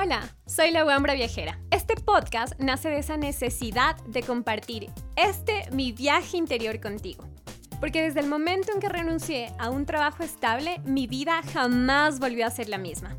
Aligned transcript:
Hola, 0.00 0.32
soy 0.46 0.70
la 0.70 0.84
Wambra 0.84 1.14
Viajera. 1.14 1.58
Este 1.72 1.96
podcast 1.96 2.54
nace 2.60 2.88
de 2.88 3.00
esa 3.00 3.16
necesidad 3.16 3.96
de 4.04 4.22
compartir 4.22 4.90
este 5.16 5.68
mi 5.72 5.90
viaje 5.90 6.36
interior 6.36 6.78
contigo. 6.80 7.24
Porque 7.80 8.02
desde 8.02 8.20
el 8.20 8.28
momento 8.28 8.70
en 8.72 8.78
que 8.78 8.88
renuncié 8.88 9.52
a 9.58 9.70
un 9.70 9.86
trabajo 9.86 10.22
estable, 10.22 10.78
mi 10.84 11.08
vida 11.08 11.42
jamás 11.52 12.20
volvió 12.20 12.46
a 12.46 12.50
ser 12.50 12.68
la 12.68 12.78
misma. 12.78 13.16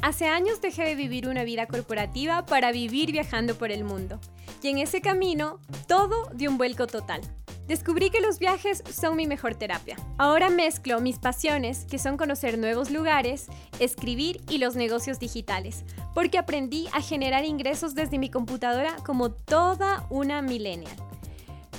Hace 0.00 0.26
años 0.26 0.62
dejé 0.62 0.84
de 0.84 0.94
vivir 0.94 1.28
una 1.28 1.44
vida 1.44 1.66
corporativa 1.66 2.46
para 2.46 2.72
vivir 2.72 3.12
viajando 3.12 3.56
por 3.56 3.70
el 3.70 3.84
mundo. 3.84 4.18
Y 4.62 4.68
en 4.68 4.78
ese 4.78 5.02
camino, 5.02 5.60
todo 5.86 6.30
dio 6.32 6.48
un 6.48 6.56
vuelco 6.56 6.86
total. 6.86 7.20
Descubrí 7.66 8.10
que 8.10 8.20
los 8.20 8.38
viajes 8.38 8.82
son 8.92 9.16
mi 9.16 9.26
mejor 9.26 9.54
terapia. 9.54 9.96
Ahora 10.18 10.50
mezclo 10.50 11.00
mis 11.00 11.18
pasiones, 11.18 11.86
que 11.90 11.98
son 11.98 12.18
conocer 12.18 12.58
nuevos 12.58 12.90
lugares, 12.90 13.46
escribir 13.78 14.42
y 14.50 14.58
los 14.58 14.76
negocios 14.76 15.18
digitales, 15.18 15.84
porque 16.14 16.36
aprendí 16.36 16.88
a 16.92 17.00
generar 17.00 17.44
ingresos 17.44 17.94
desde 17.94 18.18
mi 18.18 18.28
computadora 18.28 18.96
como 19.04 19.30
toda 19.32 20.06
una 20.10 20.42
millennial. 20.42 20.94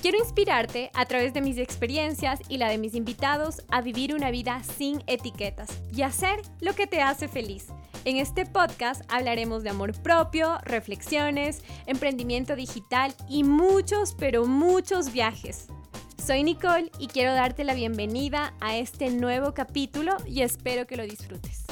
Quiero 0.01 0.19
inspirarte 0.19 0.91
a 0.93 1.05
través 1.05 1.33
de 1.33 1.41
mis 1.41 1.57
experiencias 1.57 2.39
y 2.47 2.57
la 2.57 2.69
de 2.69 2.77
mis 2.77 2.93
invitados 2.93 3.63
a 3.69 3.81
vivir 3.81 4.13
una 4.13 4.29
vida 4.29 4.61
sin 4.77 5.03
etiquetas 5.07 5.69
y 5.95 6.03
hacer 6.03 6.41
lo 6.61 6.73
que 6.73 6.85
te 6.87 7.01
hace 7.01 7.27
feliz. 7.27 7.67
En 8.05 8.17
este 8.17 8.45
podcast 8.45 9.01
hablaremos 9.07 9.63
de 9.63 9.71
amor 9.71 9.99
propio, 10.03 10.59
reflexiones, 10.63 11.63
emprendimiento 11.87 12.55
digital 12.55 13.15
y 13.27 13.43
muchos, 13.43 14.13
pero 14.13 14.45
muchos 14.45 15.11
viajes. 15.11 15.69
Soy 16.17 16.43
Nicole 16.43 16.91
y 16.97 17.07
quiero 17.07 17.33
darte 17.33 17.63
la 17.63 17.75
bienvenida 17.75 18.55
a 18.59 18.77
este 18.77 19.09
nuevo 19.09 19.53
capítulo 19.53 20.17
y 20.27 20.41
espero 20.41 20.87
que 20.87 20.97
lo 20.97 21.03
disfrutes. 21.03 21.65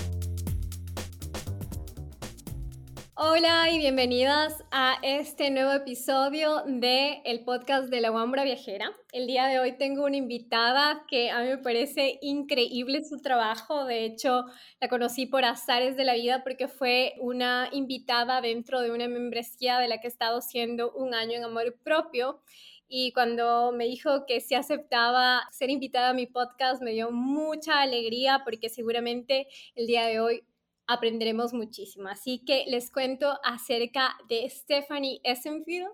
Hola 3.16 3.70
y 3.72 3.78
bienvenidas 3.78 4.64
a 4.72 4.98
este 5.02 5.50
nuevo 5.50 5.72
episodio 5.72 6.64
de 6.66 7.22
el 7.24 7.46
podcast 7.46 7.90
de 7.90 8.02
la 8.02 8.12
Wambra 8.12 8.44
Viajera. 8.44 8.92
El 9.12 9.28
día 9.28 9.48
de 9.48 9.60
hoy 9.60 9.78
tengo 9.78 10.04
una 10.04 10.18
invitada 10.18 11.06
que 11.08 11.32
a 11.32 11.40
mí 11.40 11.48
me 11.48 11.58
parece 11.58 12.20
increíble 12.22 13.04
su 13.04 13.22
trabajo. 13.22 13.86
De 13.86 14.04
hecho, 14.04 14.46
la 14.82 14.90
conocí 14.90 15.26
por 15.26 15.46
azares 15.46 15.96
de 15.96 16.04
la 16.04 16.16
vida 16.16 16.44
porque 16.44 16.68
fue 16.68 17.14
una 17.22 17.70
invitada 17.72 18.42
dentro 18.42 18.82
de 18.82 18.92
una 18.92 19.08
membresía 19.08 19.80
de 19.80 19.88
la 19.88 20.02
que 20.02 20.08
he 20.08 20.10
estado 20.10 20.42
siendo 20.42 20.92
un 20.92 21.14
año 21.14 21.38
en 21.38 21.46
amor 21.46 21.78
propio. 21.84 22.42
Y 22.88 23.12
cuando 23.14 23.72
me 23.72 23.86
dijo 23.86 24.26
que 24.28 24.40
se 24.40 24.56
aceptaba 24.56 25.48
ser 25.52 25.70
invitada 25.70 26.10
a 26.10 26.14
mi 26.14 26.28
podcast, 26.28 26.82
me 26.82 26.92
dio 26.92 27.12
mucha 27.12 27.82
alegría 27.82 28.42
porque 28.44 28.70
seguramente 28.70 29.48
el 29.76 29.88
día 29.88 30.06
de 30.06 30.20
hoy 30.20 30.44
aprenderemos 30.88 31.54
muchísimo. 31.54 32.10
Así 32.10 32.44
que 32.46 32.66
les 32.68 32.92
cuento 32.92 33.40
acerca 33.44 34.16
de 34.28 34.50
Stephanie 34.50 35.22
Essenfield. 35.24 35.90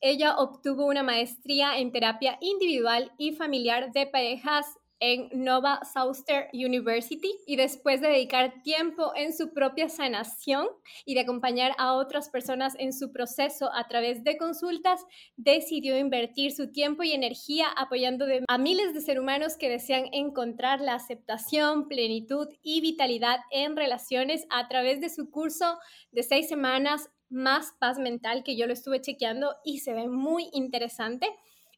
Ella 0.00 0.36
obtuvo 0.38 0.86
una 0.86 1.02
maestría 1.02 1.78
en 1.78 1.92
terapia 1.92 2.38
individual 2.40 3.12
y 3.18 3.32
familiar 3.32 3.92
de 3.92 4.06
parejas 4.06 4.66
en 5.00 5.28
Nova 5.32 5.80
Southern 5.92 6.48
University 6.52 7.34
y 7.46 7.56
después 7.56 8.00
de 8.00 8.08
dedicar 8.08 8.62
tiempo 8.62 9.12
en 9.16 9.32
su 9.32 9.52
propia 9.52 9.88
sanación 9.88 10.68
y 11.04 11.14
de 11.14 11.20
acompañar 11.20 11.72
a 11.78 11.94
otras 11.94 12.28
personas 12.28 12.74
en 12.78 12.92
su 12.92 13.10
proceso 13.10 13.70
a 13.74 13.88
través 13.88 14.22
de 14.24 14.36
consultas, 14.36 15.00
decidió 15.36 15.98
invertir 15.98 16.52
su 16.52 16.70
tiempo 16.70 17.02
y 17.02 17.12
energía 17.12 17.66
apoyando 17.76 18.26
a 18.46 18.58
miles 18.58 18.94
de 18.94 19.00
seres 19.00 19.22
humanos 19.22 19.56
que 19.56 19.70
desean 19.70 20.04
encontrar 20.12 20.80
la 20.80 20.94
aceptación, 20.94 21.88
plenitud 21.88 22.48
y 22.62 22.80
vitalidad 22.80 23.40
en 23.50 23.76
relaciones 23.76 24.46
a 24.50 24.68
través 24.68 25.00
de 25.00 25.08
su 25.08 25.30
curso 25.30 25.78
de 26.12 26.22
seis 26.22 26.48
semanas 26.48 27.08
más 27.30 27.72
paz 27.78 27.98
mental 27.98 28.42
que 28.42 28.56
yo 28.56 28.66
lo 28.66 28.72
estuve 28.72 29.00
chequeando 29.00 29.56
y 29.64 29.78
se 29.78 29.94
ve 29.94 30.08
muy 30.08 30.48
interesante. 30.52 31.26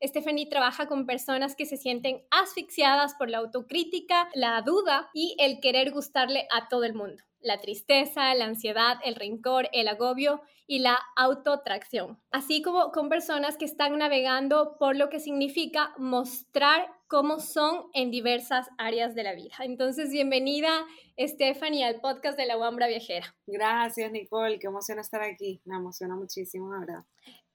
Stephanie 0.02 0.48
trabaja 0.48 0.86
con 0.86 1.06
personas 1.06 1.54
que 1.54 1.66
se 1.66 1.76
sienten 1.76 2.22
asfixiadas 2.30 3.14
por 3.14 3.30
la 3.30 3.38
autocrítica, 3.38 4.28
la 4.34 4.60
duda 4.62 5.08
y 5.14 5.36
el 5.38 5.60
querer 5.60 5.92
gustarle 5.92 6.46
a 6.50 6.68
todo 6.68 6.84
el 6.84 6.94
mundo. 6.94 7.22
La 7.40 7.60
tristeza, 7.60 8.34
la 8.34 8.44
ansiedad, 8.44 8.98
el 9.04 9.14
rencor, 9.16 9.68
el 9.72 9.88
agobio 9.88 10.42
y 10.66 10.78
la 10.78 10.98
autotracción. 11.16 12.20
Así 12.30 12.62
como 12.62 12.92
con 12.92 13.08
personas 13.08 13.56
que 13.56 13.64
están 13.64 13.98
navegando 13.98 14.76
por 14.78 14.96
lo 14.96 15.08
que 15.08 15.20
significa 15.20 15.92
mostrar 15.98 16.88
cómo 17.08 17.40
son 17.40 17.90
en 17.92 18.10
diversas 18.10 18.68
áreas 18.78 19.14
de 19.14 19.22
la 19.22 19.34
vida. 19.34 19.54
Entonces, 19.60 20.10
bienvenida 20.10 20.86
Stephanie 21.18 21.84
al 21.84 22.00
podcast 22.00 22.38
de 22.38 22.46
la 22.46 22.56
Wambra 22.56 22.86
Viajera. 22.86 23.34
Gracias, 23.46 24.10
Nicole. 24.12 24.58
Qué 24.58 24.68
emoción 24.68 24.98
estar 24.98 25.22
aquí. 25.22 25.60
Me 25.64 25.76
emociona 25.76 26.16
muchísimo, 26.16 26.70
verdad. 26.70 27.04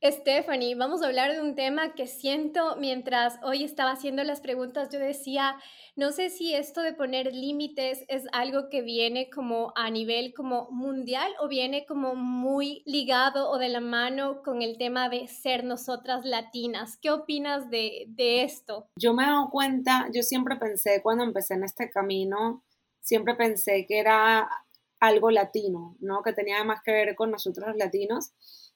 Stephanie, 0.03 0.75
vamos 0.75 1.01
a 1.01 1.07
hablar 1.07 1.33
de 1.33 1.41
un 1.41 1.55
tema 1.55 1.95
que 1.95 2.05
siento 2.05 2.75
mientras 2.75 3.39
hoy 3.41 3.63
estaba 3.63 3.91
haciendo 3.91 4.23
las 4.23 4.41
preguntas, 4.41 4.89
yo 4.91 4.99
decía, 4.99 5.55
no 5.95 6.11
sé 6.11 6.29
si 6.29 6.53
esto 6.53 6.83
de 6.83 6.93
poner 6.93 7.33
límites 7.33 8.05
es 8.07 8.25
algo 8.31 8.69
que 8.69 8.83
viene 8.83 9.27
como 9.31 9.73
a 9.75 9.89
nivel 9.89 10.35
como 10.35 10.69
mundial 10.69 11.31
o 11.39 11.47
viene 11.47 11.87
como 11.87 12.13
muy 12.13 12.83
ligado 12.85 13.49
o 13.49 13.57
de 13.57 13.69
la 13.69 13.79
mano 13.79 14.43
con 14.43 14.61
el 14.61 14.77
tema 14.77 15.09
de 15.09 15.27
ser 15.27 15.63
nosotras 15.63 16.25
latinas. 16.25 16.99
¿Qué 17.01 17.09
opinas 17.09 17.71
de, 17.71 18.05
de 18.09 18.43
esto? 18.43 18.91
Yo 18.97 19.15
me 19.15 19.23
he 19.23 19.49
cuenta, 19.49 20.09
yo 20.13 20.21
siempre 20.21 20.57
pensé 20.57 21.01
cuando 21.01 21.23
empecé 21.23 21.55
en 21.55 21.63
este 21.63 21.89
camino, 21.89 22.63
siempre 23.01 23.33
pensé 23.33 23.87
que 23.87 23.97
era 23.97 24.47
algo 24.99 25.31
latino, 25.31 25.95
¿no? 25.99 26.21
Que 26.21 26.33
tenía 26.33 26.63
más 26.63 26.81
que 26.83 26.91
ver 26.91 27.15
con 27.15 27.31
nosotros 27.31 27.69
los 27.69 27.77
latinos 27.77 28.31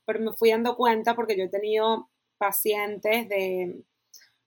pero 0.06 0.20
me 0.20 0.34
fui 0.34 0.52
dando 0.52 0.76
cuenta 0.76 1.16
porque 1.16 1.38
yo 1.38 1.46
he 1.46 1.50
tenido 1.50 2.10
pacientes 2.38 3.30
de, 3.30 3.84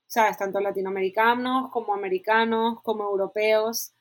¿sabes? 0.07 0.37
Tanto 0.39 0.61
latinoamericanos 0.61 1.71
como 1.73 1.95
americanos, 1.95 2.79
como 2.83 3.05
europeos, 3.05 3.93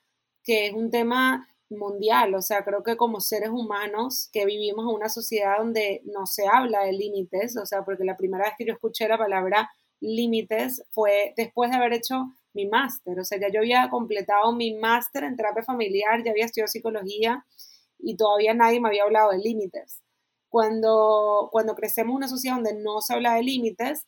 que 0.43 0.67
es 0.67 0.73
un 0.73 0.91
tema 0.91 1.47
mundial, 1.69 2.35
o 2.35 2.41
sea, 2.41 2.63
creo 2.63 2.83
que 2.83 2.97
como 2.97 3.19
seres 3.19 3.49
humanos 3.49 4.29
que 4.31 4.45
vivimos 4.45 4.85
en 4.85 4.95
una 4.95 5.09
sociedad 5.09 5.57
donde 5.57 6.01
no 6.05 6.25
se 6.27 6.47
habla 6.47 6.83
de 6.83 6.93
límites, 6.93 7.57
o 7.57 7.65
sea, 7.65 7.83
porque 7.83 8.03
la 8.03 8.17
primera 8.17 8.45
vez 8.45 8.53
que 8.57 8.65
yo 8.65 8.73
escuché 8.73 9.07
la 9.07 9.17
palabra 9.17 9.69
límites 9.99 10.83
fue 10.91 11.33
después 11.37 11.71
de 11.71 11.77
haber 11.77 11.93
hecho 11.93 12.25
mi 12.53 12.67
máster, 12.67 13.19
o 13.19 13.23
sea, 13.23 13.39
ya 13.39 13.49
yo 13.49 13.59
había 13.61 13.89
completado 13.89 14.53
mi 14.53 14.75
máster 14.75 15.23
en 15.23 15.35
terapia 15.35 15.63
familiar, 15.63 16.23
ya 16.23 16.31
había 16.31 16.45
estudiado 16.45 16.67
psicología 16.67 17.43
y 17.99 18.15
todavía 18.17 18.53
nadie 18.53 18.79
me 18.79 18.89
había 18.89 19.03
hablado 19.03 19.31
de 19.31 19.39
límites. 19.39 20.02
Cuando, 20.53 21.49
cuando 21.51 21.73
crecemos 21.73 22.11
en 22.11 22.17
una 22.17 22.27
sociedad 22.27 22.57
donde 22.57 22.75
no 22.75 23.01
se 23.01 23.15
habla 23.15 23.33
de 23.33 23.41
límites, 23.41 24.05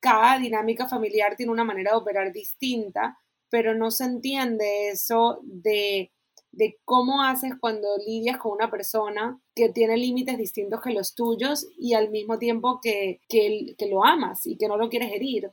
cada 0.00 0.36
dinámica 0.40 0.88
familiar 0.88 1.36
tiene 1.36 1.52
una 1.52 1.62
manera 1.62 1.92
de 1.92 1.98
operar 1.98 2.32
distinta, 2.32 3.20
pero 3.48 3.76
no 3.76 3.92
se 3.92 4.02
entiende 4.02 4.88
eso 4.88 5.38
de, 5.44 6.10
de 6.50 6.76
cómo 6.84 7.22
haces 7.22 7.52
cuando 7.60 7.86
lidias 8.04 8.38
con 8.38 8.50
una 8.50 8.68
persona 8.68 9.40
que 9.54 9.68
tiene 9.68 9.96
límites 9.96 10.36
distintos 10.38 10.80
que 10.80 10.90
los 10.90 11.14
tuyos 11.14 11.68
y 11.78 11.94
al 11.94 12.10
mismo 12.10 12.40
tiempo 12.40 12.80
que, 12.82 13.20
que, 13.28 13.76
que 13.78 13.86
lo 13.86 14.04
amas 14.04 14.48
y 14.48 14.56
que 14.56 14.66
no 14.66 14.76
lo 14.76 14.88
quieres 14.88 15.12
herir. 15.12 15.52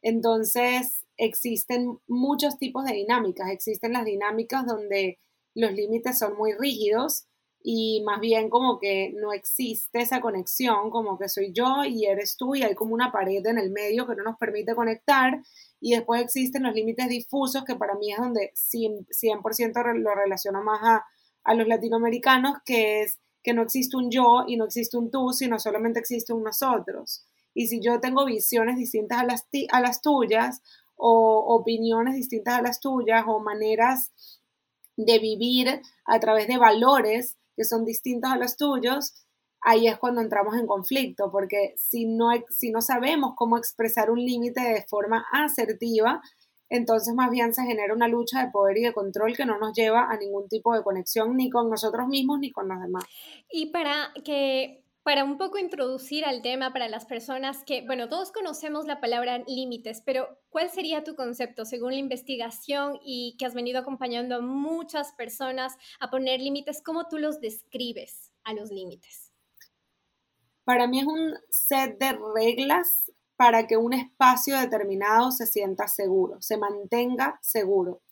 Entonces, 0.00 1.04
existen 1.18 1.98
muchos 2.06 2.56
tipos 2.56 2.86
de 2.86 2.94
dinámicas. 2.94 3.50
Existen 3.50 3.92
las 3.92 4.06
dinámicas 4.06 4.64
donde 4.64 5.18
los 5.54 5.72
límites 5.72 6.18
son 6.18 6.38
muy 6.38 6.54
rígidos 6.54 7.27
y 7.62 8.02
más 8.04 8.20
bien 8.20 8.48
como 8.48 8.78
que 8.78 9.12
no 9.16 9.32
existe 9.32 10.00
esa 10.00 10.20
conexión, 10.20 10.90
como 10.90 11.18
que 11.18 11.28
soy 11.28 11.52
yo 11.52 11.84
y 11.84 12.06
eres 12.06 12.36
tú 12.36 12.54
y 12.54 12.62
hay 12.62 12.74
como 12.74 12.94
una 12.94 13.10
pared 13.12 13.44
en 13.46 13.58
el 13.58 13.70
medio 13.70 14.06
que 14.06 14.14
no 14.14 14.22
nos 14.22 14.38
permite 14.38 14.74
conectar 14.74 15.42
y 15.80 15.94
después 15.94 16.22
existen 16.22 16.62
los 16.62 16.74
límites 16.74 17.08
difusos 17.08 17.64
que 17.64 17.76
para 17.76 17.94
mí 17.94 18.12
es 18.12 18.18
donde 18.18 18.52
100%, 18.54 19.94
lo 19.98 20.14
relaciono 20.14 20.62
más 20.62 20.80
a, 20.82 21.04
a 21.44 21.54
los 21.54 21.66
latinoamericanos, 21.66 22.58
que 22.64 23.02
es 23.02 23.18
que 23.42 23.54
no 23.54 23.62
existe 23.62 23.96
un 23.96 24.10
yo 24.10 24.44
y 24.46 24.56
no 24.56 24.64
existe 24.64 24.96
un 24.96 25.10
tú, 25.10 25.32
sino 25.32 25.58
solamente 25.58 26.00
existe 26.00 26.32
un 26.32 26.42
nosotros. 26.42 27.24
Y 27.54 27.66
si 27.68 27.80
yo 27.80 28.00
tengo 28.00 28.24
visiones 28.24 28.76
distintas 28.76 29.18
a 29.18 29.24
las, 29.24 29.46
a 29.70 29.80
las 29.80 30.02
tuyas 30.02 30.62
o 30.96 31.44
opiniones 31.54 32.14
distintas 32.14 32.58
a 32.58 32.62
las 32.62 32.80
tuyas 32.80 33.24
o 33.26 33.40
maneras 33.40 34.12
de 34.96 35.18
vivir 35.18 35.80
a 36.04 36.20
través 36.20 36.48
de 36.48 36.58
valores 36.58 37.36
que 37.58 37.64
son 37.64 37.84
distintos 37.84 38.30
a 38.30 38.38
los 38.38 38.56
tuyos, 38.56 39.26
ahí 39.60 39.88
es 39.88 39.98
cuando 39.98 40.20
entramos 40.20 40.56
en 40.56 40.66
conflicto, 40.66 41.30
porque 41.30 41.74
si 41.76 42.06
no, 42.06 42.30
si 42.48 42.70
no 42.70 42.80
sabemos 42.80 43.32
cómo 43.36 43.58
expresar 43.58 44.10
un 44.10 44.24
límite 44.24 44.60
de 44.60 44.86
forma 44.88 45.26
asertiva, 45.32 46.22
entonces 46.70 47.14
más 47.14 47.30
bien 47.30 47.52
se 47.52 47.64
genera 47.64 47.94
una 47.94 48.08
lucha 48.08 48.44
de 48.44 48.50
poder 48.50 48.78
y 48.78 48.82
de 48.82 48.92
control 48.92 49.36
que 49.36 49.44
no 49.44 49.58
nos 49.58 49.72
lleva 49.72 50.10
a 50.10 50.16
ningún 50.16 50.48
tipo 50.48 50.74
de 50.74 50.82
conexión 50.82 51.36
ni 51.36 51.50
con 51.50 51.68
nosotros 51.68 52.06
mismos 52.06 52.38
ni 52.38 52.52
con 52.52 52.68
los 52.68 52.80
demás. 52.80 53.04
Y 53.50 53.72
para 53.72 54.12
que 54.24 54.84
para 55.08 55.24
un 55.24 55.38
poco 55.38 55.56
introducir 55.56 56.26
al 56.26 56.42
tema 56.42 56.70
para 56.70 56.86
las 56.86 57.06
personas 57.06 57.64
que, 57.64 57.80
bueno, 57.86 58.10
todos 58.10 58.30
conocemos 58.30 58.84
la 58.84 59.00
palabra 59.00 59.38
límites, 59.46 60.02
pero 60.04 60.38
¿cuál 60.50 60.68
sería 60.68 61.02
tu 61.02 61.14
concepto 61.14 61.64
según 61.64 61.92
la 61.92 61.98
investigación 61.98 62.98
y 63.02 63.34
que 63.38 63.46
has 63.46 63.54
venido 63.54 63.80
acompañando 63.80 64.34
a 64.34 64.42
muchas 64.42 65.14
personas 65.14 65.78
a 65.98 66.10
poner 66.10 66.42
límites? 66.42 66.82
¿Cómo 66.84 67.08
tú 67.08 67.16
los 67.16 67.40
describes 67.40 68.32
a 68.44 68.52
los 68.52 68.70
límites? 68.70 69.32
Para 70.64 70.86
mí 70.86 71.00
es 71.00 71.06
un 71.06 71.36
set 71.48 71.98
de 71.98 72.12
reglas 72.34 73.10
para 73.36 73.66
que 73.66 73.78
un 73.78 73.94
espacio 73.94 74.58
determinado 74.58 75.30
se 75.30 75.46
sienta 75.46 75.88
seguro, 75.88 76.36
se 76.42 76.58
mantenga 76.58 77.38
seguro. 77.40 78.02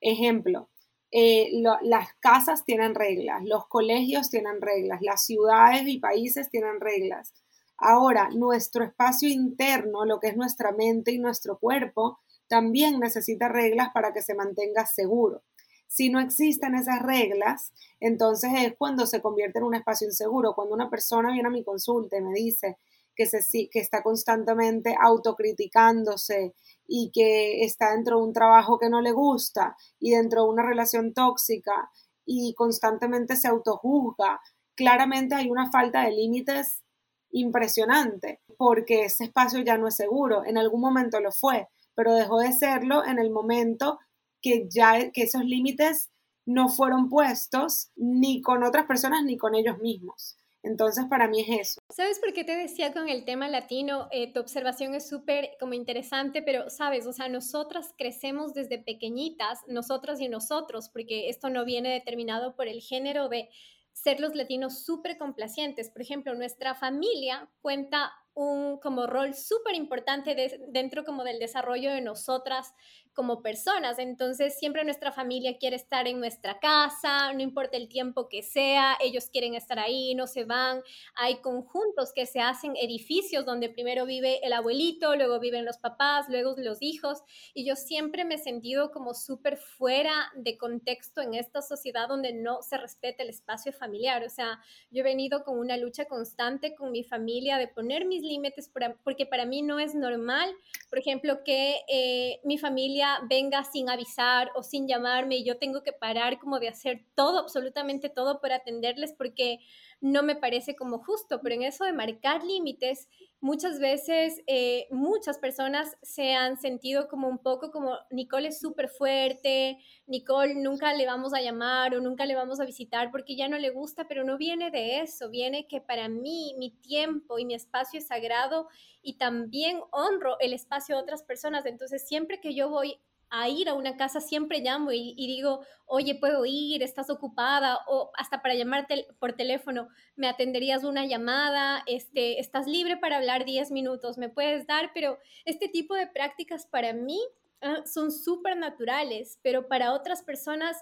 Ejemplo, 0.00 0.70
eh, 1.12 1.50
las 1.82 2.08
casas 2.20 2.64
tienen 2.64 2.94
reglas, 2.94 3.42
los 3.44 3.66
colegios 3.68 4.30
tienen 4.30 4.60
reglas, 4.60 5.00
las 5.02 5.24
ciudades 5.24 5.82
y 5.86 5.98
países 5.98 6.50
tienen 6.50 6.80
reglas. 6.80 7.32
Ahora, 7.78 8.30
nuestro 8.34 8.84
espacio 8.84 9.28
interno, 9.28 10.04
lo 10.04 10.18
que 10.18 10.28
es 10.28 10.36
nuestra 10.36 10.72
mente 10.72 11.12
y 11.12 11.18
nuestro 11.18 11.58
cuerpo, 11.58 12.20
también 12.48 13.00
necesita 13.00 13.48
reglas 13.48 13.90
para 13.92 14.12
que 14.12 14.22
se 14.22 14.34
mantenga 14.34 14.86
seguro. 14.86 15.42
Si 15.88 16.10
no 16.10 16.20
existen 16.20 16.74
esas 16.74 17.02
reglas, 17.02 17.72
entonces 18.00 18.50
es 18.56 18.74
cuando 18.76 19.06
se 19.06 19.20
convierte 19.20 19.58
en 19.58 19.64
un 19.64 19.74
espacio 19.74 20.06
inseguro. 20.06 20.54
Cuando 20.54 20.74
una 20.74 20.90
persona 20.90 21.32
viene 21.32 21.48
a 21.48 21.52
mi 21.52 21.64
consulta 21.64 22.16
y 22.16 22.22
me 22.22 22.32
dice 22.32 22.78
que, 23.16 23.26
se, 23.26 23.68
que 23.68 23.80
está 23.80 24.02
constantemente 24.02 24.94
autocriticándose 25.00 26.54
y 26.86 27.10
que 27.12 27.64
está 27.64 27.92
dentro 27.92 28.18
de 28.18 28.24
un 28.24 28.32
trabajo 28.32 28.78
que 28.78 28.90
no 28.90 29.00
le 29.00 29.12
gusta 29.12 29.76
y 29.98 30.12
dentro 30.12 30.44
de 30.44 30.50
una 30.50 30.62
relación 30.62 31.14
tóxica 31.14 31.90
y 32.24 32.54
constantemente 32.54 33.36
se 33.36 33.48
autojuzga, 33.48 34.40
claramente 34.74 35.34
hay 35.34 35.50
una 35.50 35.70
falta 35.70 36.02
de 36.02 36.12
límites 36.12 36.82
impresionante 37.30 38.40
porque 38.56 39.04
ese 39.04 39.24
espacio 39.24 39.60
ya 39.60 39.78
no 39.78 39.88
es 39.88 39.96
seguro. 39.96 40.44
En 40.44 40.58
algún 40.58 40.80
momento 40.80 41.20
lo 41.20 41.32
fue, 41.32 41.68
pero 41.94 42.14
dejó 42.14 42.40
de 42.40 42.52
serlo 42.52 43.04
en 43.04 43.18
el 43.18 43.30
momento 43.30 43.98
que 44.40 44.68
ya 44.68 45.10
que 45.10 45.22
esos 45.22 45.44
límites 45.44 46.10
no 46.44 46.68
fueron 46.68 47.08
puestos 47.08 47.90
ni 47.96 48.40
con 48.40 48.62
otras 48.62 48.86
personas 48.86 49.24
ni 49.24 49.36
con 49.36 49.54
ellos 49.54 49.78
mismos. 49.78 50.36
Entonces, 50.66 51.04
para 51.08 51.28
mí 51.28 51.40
es 51.42 51.60
eso. 51.60 51.80
¿Sabes 51.90 52.18
por 52.18 52.32
qué 52.32 52.42
te 52.42 52.56
decía 52.56 52.92
con 52.92 53.08
el 53.08 53.24
tema 53.24 53.48
latino? 53.48 54.08
Eh, 54.10 54.32
tu 54.32 54.40
observación 54.40 54.94
es 54.96 55.08
súper 55.08 55.50
como 55.60 55.74
interesante, 55.74 56.42
pero 56.42 56.68
sabes, 56.70 57.06
o 57.06 57.12
sea, 57.12 57.28
nosotras 57.28 57.94
crecemos 57.96 58.52
desde 58.52 58.78
pequeñitas, 58.78 59.60
nosotras 59.68 60.20
y 60.20 60.28
nosotros, 60.28 60.88
porque 60.88 61.28
esto 61.28 61.50
no 61.50 61.64
viene 61.64 61.90
determinado 61.90 62.56
por 62.56 62.66
el 62.66 62.80
género 62.80 63.28
de 63.28 63.48
ser 63.92 64.18
los 64.18 64.34
latinos 64.34 64.84
súper 64.84 65.16
complacientes. 65.18 65.88
Por 65.88 66.02
ejemplo, 66.02 66.34
nuestra 66.34 66.74
familia 66.74 67.48
cuenta 67.62 68.12
un 68.36 68.78
como 68.78 69.06
rol 69.06 69.34
súper 69.34 69.74
importante 69.74 70.60
dentro 70.68 71.04
como 71.04 71.24
del 71.24 71.38
desarrollo 71.38 71.90
de 71.90 72.02
nosotras 72.02 72.74
como 73.14 73.40
personas. 73.40 73.98
Entonces, 73.98 74.58
siempre 74.58 74.84
nuestra 74.84 75.10
familia 75.10 75.56
quiere 75.56 75.74
estar 75.74 76.06
en 76.06 76.20
nuestra 76.20 76.60
casa, 76.60 77.32
no 77.32 77.40
importa 77.40 77.78
el 77.78 77.88
tiempo 77.88 78.28
que 78.28 78.42
sea, 78.42 78.94
ellos 79.00 79.30
quieren 79.32 79.54
estar 79.54 79.78
ahí, 79.78 80.14
no 80.14 80.26
se 80.26 80.44
van. 80.44 80.82
Hay 81.14 81.40
conjuntos 81.40 82.12
que 82.12 82.26
se 82.26 82.40
hacen 82.40 82.76
edificios 82.76 83.46
donde 83.46 83.70
primero 83.70 84.04
vive 84.04 84.46
el 84.46 84.52
abuelito, 84.52 85.16
luego 85.16 85.40
viven 85.40 85.64
los 85.64 85.78
papás, 85.78 86.26
luego 86.28 86.54
los 86.58 86.82
hijos. 86.82 87.22
Y 87.54 87.66
yo 87.66 87.74
siempre 87.74 88.26
me 88.26 88.34
he 88.34 88.38
sentido 88.38 88.90
como 88.90 89.14
súper 89.14 89.56
fuera 89.56 90.30
de 90.36 90.58
contexto 90.58 91.22
en 91.22 91.32
esta 91.32 91.62
sociedad 91.62 92.08
donde 92.08 92.34
no 92.34 92.60
se 92.60 92.76
respeta 92.76 93.22
el 93.22 93.30
espacio 93.30 93.72
familiar. 93.72 94.24
O 94.24 94.28
sea, 94.28 94.60
yo 94.90 95.00
he 95.00 95.04
venido 95.04 95.42
con 95.42 95.58
una 95.58 95.78
lucha 95.78 96.04
constante 96.04 96.74
con 96.74 96.92
mi 96.92 97.02
familia 97.02 97.56
de 97.56 97.68
poner 97.68 98.04
mis 98.04 98.25
límites, 98.26 98.70
porque 99.04 99.24
para 99.24 99.46
mí 99.46 99.62
no 99.62 99.78
es 99.78 99.94
normal, 99.94 100.52
por 100.90 100.98
ejemplo, 100.98 101.42
que 101.44 101.76
eh, 101.88 102.40
mi 102.44 102.58
familia 102.58 103.20
venga 103.28 103.64
sin 103.64 103.88
avisar 103.88 104.50
o 104.54 104.62
sin 104.62 104.86
llamarme 104.86 105.36
y 105.36 105.44
yo 105.44 105.58
tengo 105.58 105.82
que 105.82 105.92
parar 105.92 106.38
como 106.38 106.58
de 106.58 106.68
hacer 106.68 107.04
todo, 107.14 107.38
absolutamente 107.38 108.08
todo 108.08 108.40
por 108.40 108.52
atenderles 108.52 109.14
porque 109.16 109.60
no 110.00 110.22
me 110.22 110.36
parece 110.36 110.76
como 110.76 110.98
justo, 110.98 111.40
pero 111.42 111.54
en 111.54 111.62
eso 111.62 111.84
de 111.84 111.92
marcar 111.92 112.44
límites, 112.44 113.08
muchas 113.46 113.78
veces 113.78 114.42
eh, 114.48 114.88
muchas 114.90 115.38
personas 115.38 115.96
se 116.02 116.34
han 116.34 116.58
sentido 116.58 117.06
como 117.06 117.28
un 117.28 117.38
poco 117.38 117.70
como 117.70 117.96
Nicole 118.10 118.48
es 118.48 118.58
súper 118.58 118.88
fuerte, 118.88 119.78
Nicole 120.08 120.56
nunca 120.56 120.92
le 120.94 121.06
vamos 121.06 121.32
a 121.32 121.40
llamar 121.40 121.94
o 121.94 122.00
nunca 122.00 122.26
le 122.26 122.34
vamos 122.34 122.58
a 122.58 122.64
visitar 122.64 123.12
porque 123.12 123.36
ya 123.36 123.46
no 123.48 123.56
le 123.56 123.70
gusta, 123.70 124.08
pero 124.08 124.24
no 124.24 124.36
viene 124.36 124.72
de 124.72 124.98
eso, 124.98 125.30
viene 125.30 125.68
que 125.68 125.80
para 125.80 126.08
mí 126.08 126.56
mi 126.58 126.72
tiempo 126.72 127.38
y 127.38 127.44
mi 127.44 127.54
espacio 127.54 128.00
es 128.00 128.08
sagrado 128.08 128.66
y 129.00 129.16
también 129.16 129.78
honro 129.92 130.36
el 130.40 130.52
espacio 130.52 130.96
de 130.96 131.02
otras 131.02 131.22
personas, 131.22 131.66
entonces 131.66 132.04
siempre 132.04 132.40
que 132.40 132.52
yo 132.52 132.68
voy 132.68 132.98
a 133.30 133.48
ir 133.48 133.68
a 133.68 133.74
una 133.74 133.96
casa 133.96 134.20
siempre 134.20 134.60
llamo 134.60 134.92
y, 134.92 135.14
digo, 135.16 135.60
oye, 135.86 136.14
puedo 136.14 136.44
ir, 136.46 136.82
estás 136.82 137.10
ocupada, 137.10 137.78
o 137.88 138.10
hasta 138.16 138.42
para 138.42 138.54
llamarte 138.54 139.06
por 139.18 139.32
teléfono, 139.34 139.88
me 140.14 140.28
atenderías 140.28 140.84
una 140.84 141.06
llamada, 141.06 141.82
este, 141.86 142.40
estás 142.40 142.66
libre 142.66 142.96
para 142.96 143.16
hablar 143.16 143.44
10 143.44 143.70
minutos, 143.70 144.18
me 144.18 144.28
puedes 144.28 144.66
dar, 144.66 144.90
pero 144.94 145.18
este 145.44 145.68
tipo 145.68 145.94
de 145.94 146.06
prácticas 146.06 146.66
para 146.66 146.92
mí 146.92 147.20
ah, 147.60 147.82
son 147.84 148.12
súper 148.12 148.56
naturales, 148.56 149.38
pero 149.42 149.68
para 149.68 149.92
otras 149.92 150.22
personas 150.22 150.76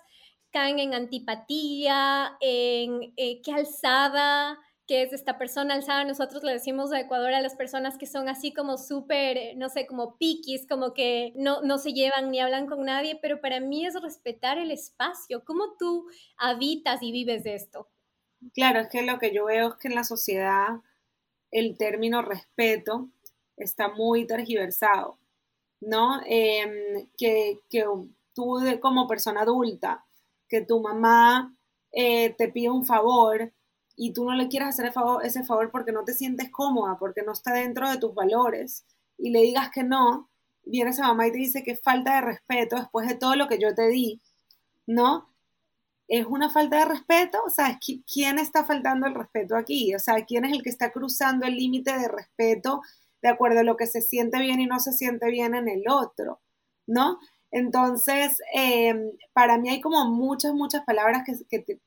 caen 0.51 0.79
en 0.79 0.95
antipatía, 0.95 2.37
en 2.41 3.13
eh, 3.17 3.43
qué 3.43 3.53
alzada, 3.53 4.59
que 4.87 5.03
es 5.03 5.13
esta 5.13 5.39
persona 5.39 5.75
alzada. 5.75 6.05
Nosotros 6.05 6.43
le 6.43 6.53
decimos 6.53 6.93
a 6.93 7.01
Ecuador 7.01 7.33
a 7.33 7.41
las 7.41 7.55
personas 7.55 7.97
que 7.97 8.07
son 8.07 8.29
así 8.29 8.53
como 8.53 8.77
súper, 8.77 9.37
eh, 9.37 9.55
no 9.57 9.69
sé, 9.69 9.87
como 9.87 10.17
piquis, 10.19 10.67
como 10.67 10.93
que 10.93 11.33
no, 11.37 11.63
no 11.63 11.79
se 11.79 11.93
llevan 11.93 12.31
ni 12.31 12.41
hablan 12.41 12.67
con 12.67 12.85
nadie, 12.85 13.19
pero 13.21 13.41
para 13.41 13.61
mí 13.61 13.87
es 13.87 14.01
respetar 14.01 14.59
el 14.59 14.71
espacio. 14.71 15.45
¿Cómo 15.45 15.77
tú 15.79 16.07
habitas 16.37 17.03
y 17.03 17.13
vives 17.13 17.45
de 17.45 17.55
esto? 17.55 17.89
Claro, 18.53 18.81
es 18.81 18.89
que 18.89 19.03
lo 19.03 19.19
que 19.19 19.35
yo 19.35 19.47
veo 19.47 19.69
es 19.69 19.75
que 19.77 19.89
en 19.89 19.95
la 19.95 20.05
sociedad 20.05 20.69
el 21.51 21.79
término 21.79 22.21
respeto 22.21 23.09
está 23.57 23.89
muy 23.89 24.27
tergiversado, 24.27 25.19
¿no? 25.81 26.21
Em, 26.27 27.09
que, 27.17 27.61
que, 27.71 27.85
tú 28.35 28.59
como 28.81 29.07
persona 29.07 29.43
adulta, 29.43 30.05
que 30.49 30.61
tu 30.61 30.81
mamá 30.81 31.55
eh, 31.93 32.35
te 32.37 32.49
pide 32.49 32.71
un 32.71 32.85
favor, 32.85 33.53
y 33.97 34.13
tú 34.13 34.25
no 34.25 34.35
le 34.35 34.49
quieres 34.49 34.69
hacer 34.69 34.93
ese 35.23 35.45
favor 35.45 35.71
porque 35.71 35.93
no 35.93 36.05
te 36.05 36.15
sientes 36.15 36.51
cómoda, 36.51 36.99
porque 36.99 37.23
no 37.23 37.33
está 37.33 37.55
dentro 37.55 37.89
de 37.89 37.99
tus 37.99 38.15
valores, 38.15 38.85
y 39.19 39.31
le 39.31 39.41
digas 39.43 39.71
que 39.73 39.85
no, 39.85 40.31
viene 40.65 40.91
esa 40.91 41.07
mamá 41.07 41.27
y 41.27 41.33
te 41.33 41.39
dice 41.39 41.63
que 41.63 41.77
falta 41.77 42.17
de 42.17 42.21
respeto 42.23 42.77
después 42.77 43.09
de 43.09 43.15
todo 43.15 43.37
lo 43.37 43.49
que 43.49 43.59
yo 43.59 43.75
te 43.75 43.89
di, 43.89 44.21
¿no? 44.87 45.29
Es 46.09 46.27
una 46.27 46.51
falta 46.51 46.79
de 46.79 46.85
respeto, 46.87 47.43
o 47.47 47.51
sea, 47.51 47.79
¿quién 48.13 48.39
está 48.39 48.65
faltando 48.65 49.07
el 49.07 49.15
respeto 49.15 49.57
aquí? 49.57 49.95
O 49.95 49.99
sea, 49.99 50.25
¿quién 50.25 50.45
es 50.45 50.53
el 50.53 50.63
que 50.63 50.71
está 50.71 50.93
cruzando 50.93 51.47
el 51.47 51.57
límite 51.57 51.97
de 51.99 52.09
respeto 52.09 52.83
de 53.23 53.29
acuerdo 53.29 53.61
a 53.61 53.65
lo 53.65 53.77
que 53.77 53.87
se 53.87 54.03
siente 54.03 54.39
bien 54.39 54.61
y 54.61 54.67
no 54.67 54.81
se 54.81 54.93
siente 54.93 55.31
bien 55.31 55.55
en 55.55 55.69
el 55.69 55.85
otro? 55.89 56.41
¿No? 56.87 57.19
Entonces, 57.55 58.39
em, 58.53 59.13
para 59.33 59.59
mí 59.59 59.69
hay 59.69 59.81
como 59.81 60.07
muchas, 60.11 60.53
muchas 60.55 60.85
palabras 60.85 61.23
que, 61.25 61.81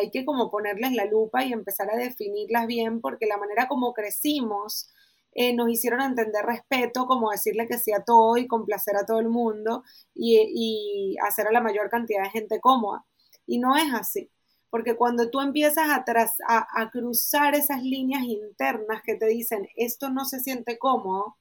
hay 0.00 0.10
que 0.10 0.24
como 0.24 0.50
ponerles 0.50 0.92
la 0.94 1.04
lupa 1.04 1.44
y 1.44 1.52
empezar 1.52 1.88
a 1.92 1.96
definirlas 1.96 2.66
bien, 2.66 3.00
porque 3.00 3.26
la 3.26 3.38
manera 3.38 3.68
como 3.68 3.94
crecimos 3.94 4.88
eh, 5.32 5.54
nos 5.54 5.70
hicieron 5.70 6.00
entender 6.00 6.44
respeto, 6.44 7.06
como 7.06 7.30
decirle 7.30 7.68
que 7.68 7.78
sí 7.78 7.92
a 7.92 8.02
todo 8.02 8.36
y 8.36 8.48
complacer 8.48 8.96
a 8.96 9.06
todo 9.06 9.20
el 9.20 9.28
mundo 9.28 9.84
y, 10.12 11.16
hacer 11.24 11.46
a 11.46 11.52
la 11.52 11.60
mayor 11.60 11.88
cantidad 11.88 12.24
de 12.24 12.30
gente 12.30 12.60
cómoda. 12.60 13.04
Y 13.46 13.58
no 13.60 13.76
es 13.76 13.94
así, 13.94 14.30
porque 14.70 14.96
cuando 14.96 15.30
tú 15.30 15.40
empiezas 15.40 15.88
a, 15.88 16.04
a 16.48 16.90
cruzar 16.90 17.54
esas 17.54 17.82
líneas 17.82 18.24
internas 18.24 19.02
que 19.04 19.14
te 19.14 19.26
dicen 19.26 19.68
esto 19.76 20.10
no 20.10 20.24
se 20.24 20.40
siente 20.40 20.78
cómodo, 20.78 21.36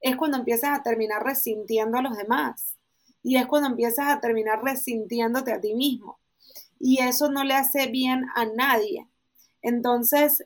es 0.00 0.16
cuando 0.16 0.38
empiezas 0.38 0.78
a 0.78 0.82
terminar 0.84 1.24
resintiendo 1.24 1.98
a 1.98 2.02
los 2.02 2.16
demás 2.16 2.76
y 3.24 3.36
es 3.36 3.46
cuando 3.46 3.70
empiezas 3.70 4.06
a 4.08 4.20
terminar 4.20 4.62
resintiéndote 4.62 5.50
a 5.50 5.60
ti 5.60 5.74
mismo. 5.74 6.20
Y 6.78 7.00
eso 7.00 7.30
no 7.30 7.42
le 7.42 7.54
hace 7.54 7.86
bien 7.86 8.26
a 8.36 8.44
nadie. 8.44 9.08
Entonces, 9.62 10.44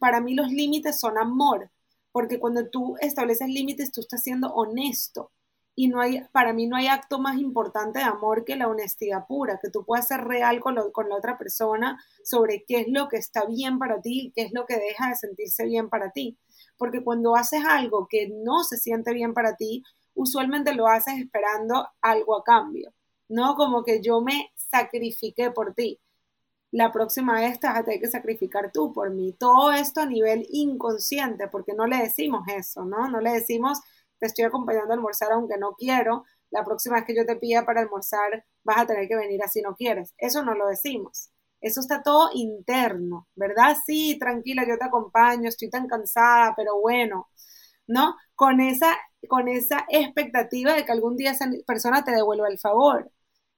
para 0.00 0.20
mí 0.20 0.34
los 0.34 0.50
límites 0.50 0.98
son 0.98 1.16
amor, 1.16 1.70
porque 2.10 2.40
cuando 2.40 2.68
tú 2.68 2.96
estableces 3.00 3.48
límites, 3.48 3.92
tú 3.92 4.00
estás 4.00 4.24
siendo 4.24 4.52
honesto. 4.52 5.30
Y 5.76 5.88
no 5.88 6.00
hay, 6.00 6.22
para 6.32 6.52
mí 6.52 6.66
no 6.66 6.76
hay 6.76 6.88
acto 6.88 7.20
más 7.20 7.38
importante 7.38 8.00
de 8.00 8.04
amor 8.04 8.44
que 8.44 8.56
la 8.56 8.68
honestidad 8.68 9.26
pura, 9.26 9.58
que 9.62 9.70
tú 9.70 9.84
puedas 9.84 10.08
ser 10.08 10.22
real 10.22 10.60
con, 10.60 10.76
con 10.92 11.08
la 11.08 11.16
otra 11.16 11.38
persona 11.38 12.00
sobre 12.24 12.64
qué 12.66 12.80
es 12.80 12.86
lo 12.88 13.08
que 13.08 13.16
está 13.16 13.44
bien 13.44 13.78
para 13.78 14.00
ti, 14.00 14.32
qué 14.34 14.42
es 14.42 14.52
lo 14.52 14.66
que 14.66 14.78
deja 14.78 15.08
de 15.08 15.16
sentirse 15.16 15.64
bien 15.64 15.88
para 15.88 16.10
ti. 16.10 16.38
Porque 16.76 17.04
cuando 17.04 17.36
haces 17.36 17.64
algo 17.64 18.08
que 18.08 18.28
no 18.28 18.64
se 18.64 18.78
siente 18.78 19.12
bien 19.12 19.32
para 19.32 19.56
ti, 19.56 19.84
usualmente 20.14 20.74
lo 20.74 20.88
haces 20.88 21.18
esperando 21.18 21.88
algo 22.00 22.36
a 22.36 22.44
cambio, 22.44 22.92
¿no? 23.28 23.54
Como 23.56 23.84
que 23.84 24.00
yo 24.02 24.20
me 24.20 24.52
sacrifiqué 24.56 25.50
por 25.50 25.74
ti. 25.74 26.00
la 26.70 26.90
próxima 26.92 27.34
vez 27.40 27.60
te 27.60 27.66
vas 27.68 27.78
a 27.78 27.84
tener 27.84 28.00
que 28.00 28.08
sacrificar 28.10 28.72
tú 28.72 28.92
por 28.92 29.10
mí. 29.10 29.32
Todo 29.38 29.72
esto 29.72 30.00
a 30.00 30.06
nivel 30.06 30.46
inconsciente, 30.50 31.48
porque 31.48 31.72
no 31.74 31.86
le 31.86 31.98
decimos 31.98 32.42
eso, 32.48 32.84
¿no? 32.84 33.08
No 33.08 33.20
le 33.20 33.30
decimos, 33.32 33.80
te 34.18 34.26
estoy 34.26 34.44
acompañando 34.44 34.92
a 34.92 34.96
almorzar 34.96 35.32
aunque 35.32 35.56
no 35.58 35.74
quiero, 35.76 36.24
la 36.50 36.64
próxima 36.64 36.96
vez 36.96 37.04
que 37.06 37.16
yo 37.16 37.26
te 37.26 37.36
pida 37.36 37.64
para 37.64 37.80
almorzar 37.80 38.44
vas 38.64 38.78
a 38.78 38.86
tener 38.86 39.08
que 39.08 39.16
venir 39.16 39.42
así 39.42 39.62
no 39.62 39.74
quieres. 39.76 40.14
Eso 40.18 40.42
no 40.44 40.54
lo 40.54 40.66
decimos. 40.68 41.30
Eso 41.60 41.80
está 41.80 42.02
todo 42.02 42.30
interno, 42.34 43.28
¿verdad? 43.36 43.76
Sí, 43.86 44.18
tranquila, 44.18 44.66
yo 44.68 44.76
te 44.78 44.84
acompaño, 44.84 45.48
estoy 45.48 45.70
tan 45.70 45.86
cansada, 45.88 46.54
pero 46.56 46.78
bueno, 46.80 47.28
¿no? 47.86 48.16
Con 48.34 48.60
esa, 48.60 48.96
con 49.28 49.48
esa 49.48 49.86
expectativa 49.88 50.74
de 50.74 50.84
que 50.84 50.92
algún 50.92 51.16
día 51.16 51.32
esa 51.32 51.48
persona 51.66 52.04
te 52.04 52.12
devuelva 52.12 52.48
el 52.48 52.58
favor 52.58 53.10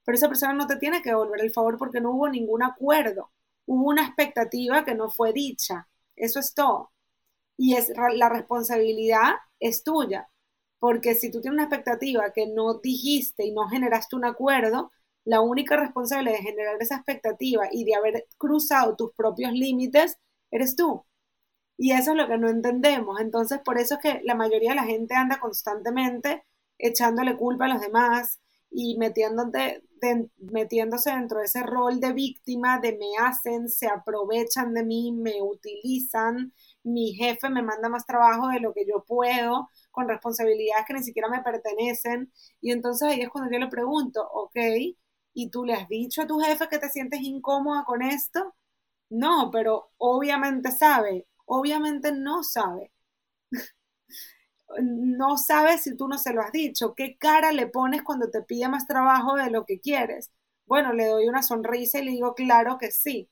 pero 0.07 0.15
esa 0.15 0.29
persona 0.29 0.53
no 0.53 0.67
te 0.67 0.77
tiene 0.77 1.01
que 1.01 1.09
devolver 1.09 1.41
el 1.41 1.51
favor 1.51 1.77
porque 1.77 1.99
no 1.99 2.11
hubo 2.11 2.29
ningún 2.29 2.63
acuerdo, 2.63 3.29
hubo 3.65 3.89
una 3.89 4.05
expectativa 4.05 4.85
que 4.85 4.95
no 4.95 5.09
fue 5.09 5.33
dicha, 5.33 5.89
eso 6.15 6.39
es 6.39 6.53
todo. 6.53 6.93
Y 7.57 7.75
es, 7.75 7.91
la 8.15 8.29
responsabilidad 8.29 9.33
es 9.59 9.83
tuya, 9.83 10.29
porque 10.79 11.15
si 11.15 11.29
tú 11.29 11.41
tienes 11.41 11.57
una 11.57 11.65
expectativa 11.65 12.31
que 12.31 12.47
no 12.47 12.75
dijiste 12.79 13.45
y 13.45 13.51
no 13.51 13.67
generaste 13.67 14.15
un 14.15 14.23
acuerdo, 14.23 14.93
la 15.25 15.41
única 15.41 15.75
responsable 15.75 16.31
de 16.31 16.37
generar 16.37 16.77
esa 16.79 16.95
expectativa 16.95 17.67
y 17.69 17.83
de 17.83 17.95
haber 17.95 18.27
cruzado 18.37 18.95
tus 18.95 19.11
propios 19.13 19.51
límites 19.51 20.17
eres 20.51 20.77
tú. 20.77 21.03
Y 21.77 21.91
eso 21.91 22.11
es 22.11 22.17
lo 22.17 22.27
que 22.27 22.37
no 22.37 22.49
entendemos. 22.49 23.19
Entonces, 23.21 23.59
por 23.63 23.77
eso 23.77 23.95
es 23.95 24.01
que 24.01 24.21
la 24.23 24.35
mayoría 24.35 24.71
de 24.71 24.75
la 24.77 24.83
gente 24.83 25.15
anda 25.15 25.39
constantemente 25.39 26.43
echándole 26.79 27.37
culpa 27.37 27.65
a 27.65 27.69
los 27.69 27.81
demás 27.81 28.39
y 28.69 28.97
metiéndose 28.97 29.81
dentro 31.11 31.39
de 31.39 31.45
ese 31.45 31.63
rol 31.63 31.99
de 31.99 32.13
víctima, 32.13 32.79
de 32.79 32.97
me 32.97 33.17
hacen, 33.19 33.69
se 33.69 33.87
aprovechan 33.87 34.73
de 34.73 34.83
mí, 34.83 35.11
me 35.11 35.41
utilizan, 35.41 36.53
mi 36.83 37.13
jefe 37.13 37.49
me 37.49 37.63
manda 37.63 37.89
más 37.89 38.05
trabajo 38.05 38.49
de 38.49 38.59
lo 38.59 38.73
que 38.73 38.85
yo 38.85 39.03
puedo, 39.07 39.69
con 39.91 40.07
responsabilidades 40.07 40.85
que 40.87 40.93
ni 40.93 41.03
siquiera 41.03 41.29
me 41.29 41.41
pertenecen. 41.41 42.31
Y 42.61 42.71
entonces 42.71 43.07
ahí 43.07 43.21
es 43.21 43.29
cuando 43.29 43.51
yo 43.51 43.59
le 43.59 43.67
pregunto, 43.69 44.27
ok, 44.31 44.55
¿y 45.33 45.49
tú 45.49 45.65
le 45.65 45.73
has 45.73 45.87
dicho 45.87 46.21
a 46.21 46.27
tu 46.27 46.39
jefe 46.39 46.67
que 46.69 46.79
te 46.79 46.89
sientes 46.89 47.21
incómoda 47.21 47.83
con 47.85 48.01
esto? 48.01 48.55
No, 49.09 49.49
pero 49.51 49.91
obviamente 49.97 50.71
sabe, 50.71 51.27
obviamente 51.47 52.13
no 52.13 52.43
sabe. 52.43 52.91
no 54.81 55.37
sabes 55.37 55.83
si 55.83 55.95
tú 55.95 56.07
no 56.07 56.17
se 56.17 56.33
lo 56.33 56.41
has 56.41 56.51
dicho. 56.51 56.93
¿Qué 56.95 57.17
cara 57.17 57.51
le 57.51 57.67
pones 57.67 58.03
cuando 58.03 58.29
te 58.29 58.41
pide 58.43 58.67
más 58.69 58.87
trabajo 58.87 59.35
de 59.35 59.49
lo 59.49 59.65
que 59.65 59.79
quieres? 59.79 60.31
Bueno, 60.65 60.93
le 60.93 61.05
doy 61.07 61.27
una 61.27 61.41
sonrisa 61.43 61.99
y 61.99 62.05
le 62.05 62.11
digo, 62.11 62.33
claro 62.35 62.77
que 62.77 62.91
sí. 62.91 63.29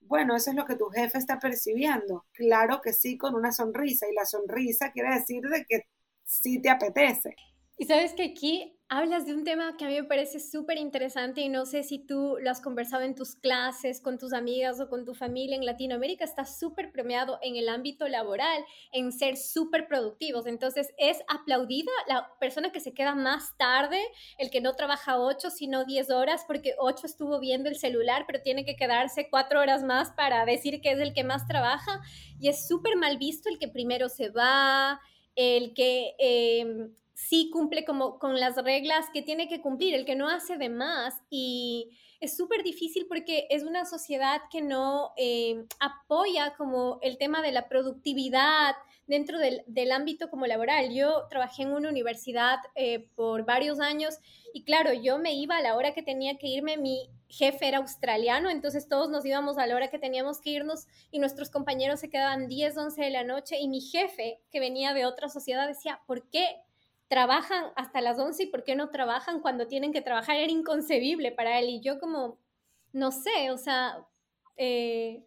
Bueno, 0.00 0.36
eso 0.36 0.50
es 0.50 0.56
lo 0.56 0.66
que 0.66 0.76
tu 0.76 0.86
jefe 0.90 1.18
está 1.18 1.38
percibiendo. 1.40 2.26
Claro 2.32 2.80
que 2.82 2.92
sí, 2.94 3.18
con 3.18 3.34
una 3.34 3.52
sonrisa. 3.52 4.08
Y 4.10 4.14
la 4.14 4.26
sonrisa 4.26 4.92
quiere 4.92 5.14
decir 5.14 5.42
de 5.44 5.64
que 5.66 5.86
sí 6.24 6.60
te 6.62 6.70
apetece. 6.70 7.36
Y 7.80 7.86
sabes 7.86 8.12
que 8.12 8.24
aquí 8.24 8.78
hablas 8.90 9.24
de 9.24 9.32
un 9.32 9.42
tema 9.42 9.74
que 9.78 9.86
a 9.86 9.88
mí 9.88 9.94
me 9.94 10.04
parece 10.04 10.38
súper 10.38 10.76
interesante 10.76 11.40
y 11.40 11.48
no 11.48 11.64
sé 11.64 11.82
si 11.82 11.98
tú 11.98 12.36
lo 12.38 12.50
has 12.50 12.60
conversado 12.60 13.04
en 13.04 13.14
tus 13.14 13.36
clases, 13.36 14.02
con 14.02 14.18
tus 14.18 14.34
amigas 14.34 14.78
o 14.80 14.90
con 14.90 15.06
tu 15.06 15.14
familia 15.14 15.56
en 15.56 15.64
Latinoamérica, 15.64 16.22
está 16.22 16.44
súper 16.44 16.92
premiado 16.92 17.38
en 17.40 17.56
el 17.56 17.70
ámbito 17.70 18.06
laboral, 18.06 18.62
en 18.92 19.12
ser 19.12 19.38
súper 19.38 19.88
productivos. 19.88 20.44
Entonces 20.44 20.92
es 20.98 21.22
aplaudida 21.26 21.90
la 22.06 22.28
persona 22.38 22.70
que 22.70 22.80
se 22.80 22.92
queda 22.92 23.14
más 23.14 23.56
tarde, 23.56 23.98
el 24.36 24.50
que 24.50 24.60
no 24.60 24.76
trabaja 24.76 25.18
ocho, 25.18 25.48
sino 25.48 25.86
diez 25.86 26.10
horas, 26.10 26.44
porque 26.46 26.74
ocho 26.78 27.06
estuvo 27.06 27.40
viendo 27.40 27.70
el 27.70 27.76
celular, 27.76 28.24
pero 28.26 28.42
tiene 28.42 28.66
que 28.66 28.76
quedarse 28.76 29.30
cuatro 29.30 29.58
horas 29.58 29.84
más 29.84 30.10
para 30.10 30.44
decir 30.44 30.82
que 30.82 30.92
es 30.92 30.98
el 30.98 31.14
que 31.14 31.24
más 31.24 31.46
trabaja. 31.46 32.02
Y 32.38 32.50
es 32.50 32.68
súper 32.68 32.96
mal 32.96 33.16
visto 33.16 33.48
el 33.48 33.58
que 33.58 33.68
primero 33.68 34.10
se 34.10 34.28
va, 34.28 35.00
el 35.34 35.72
que... 35.72 36.14
Eh, 36.18 36.90
sí 37.28 37.50
cumple 37.52 37.84
como 37.84 38.18
con 38.18 38.40
las 38.40 38.56
reglas 38.56 39.06
que 39.12 39.22
tiene 39.22 39.48
que 39.48 39.60
cumplir, 39.60 39.94
el 39.94 40.04
que 40.04 40.16
no 40.16 40.28
hace 40.28 40.56
de 40.56 40.68
más 40.68 41.20
y 41.28 41.90
es 42.20 42.36
súper 42.36 42.62
difícil 42.62 43.06
porque 43.08 43.46
es 43.50 43.62
una 43.62 43.84
sociedad 43.84 44.42
que 44.50 44.62
no 44.62 45.12
eh, 45.16 45.64
apoya 45.78 46.54
como 46.56 46.98
el 47.02 47.18
tema 47.18 47.42
de 47.42 47.52
la 47.52 47.68
productividad 47.68 48.74
dentro 49.06 49.38
del, 49.38 49.92
ámbito 49.92 50.30
como 50.30 50.46
laboral. 50.46 50.94
Yo 50.94 51.26
trabajé 51.28 51.62
en 51.62 51.72
una 51.72 51.88
universidad 51.88 52.58
eh, 52.74 53.08
por 53.16 53.44
varios 53.44 53.80
años 53.80 54.18
y 54.54 54.62
claro, 54.64 54.92
yo 54.92 55.18
me 55.18 55.34
iba 55.34 55.56
a 55.56 55.62
la 55.62 55.76
hora 55.76 55.94
que 55.94 56.02
tenía 56.02 56.38
que 56.38 56.46
irme, 56.46 56.76
mi 56.76 57.10
jefe 57.28 57.68
era 57.68 57.78
australiano, 57.78 58.50
entonces 58.50 58.88
todos 58.88 59.10
nos 59.10 59.24
íbamos 59.24 59.58
a 59.58 59.66
la 59.66 59.74
hora 59.74 59.88
que 59.88 59.98
teníamos 59.98 60.40
que 60.40 60.50
irnos 60.50 60.86
y 61.10 61.18
nuestros 61.18 61.50
compañeros 61.50 62.00
se 62.00 62.10
quedaban 62.10 62.48
10, 62.48 62.76
11 62.76 63.02
de 63.02 63.10
la 63.10 63.24
noche 63.24 63.58
y 63.58 63.68
mi 63.68 63.80
jefe, 63.80 64.40
que 64.50 64.60
venía 64.60 64.94
de 64.94 65.06
otra 65.06 65.28
sociedad, 65.28 65.66
decía, 65.66 66.00
¿por 66.06 66.28
qué 66.30 66.62
trabajan 67.10 67.72
hasta 67.74 68.00
las 68.00 68.20
11 68.20 68.44
y 68.44 68.46
por 68.46 68.62
qué 68.62 68.76
no 68.76 68.90
trabajan 68.90 69.40
cuando 69.40 69.66
tienen 69.66 69.92
que 69.92 70.00
trabajar, 70.00 70.36
era 70.36 70.50
inconcebible 70.50 71.32
para 71.32 71.58
él. 71.58 71.68
Y 71.68 71.80
yo 71.80 71.98
como, 71.98 72.38
no 72.92 73.10
sé, 73.10 73.50
o 73.50 73.58
sea, 73.58 74.06
eh, 74.56 75.24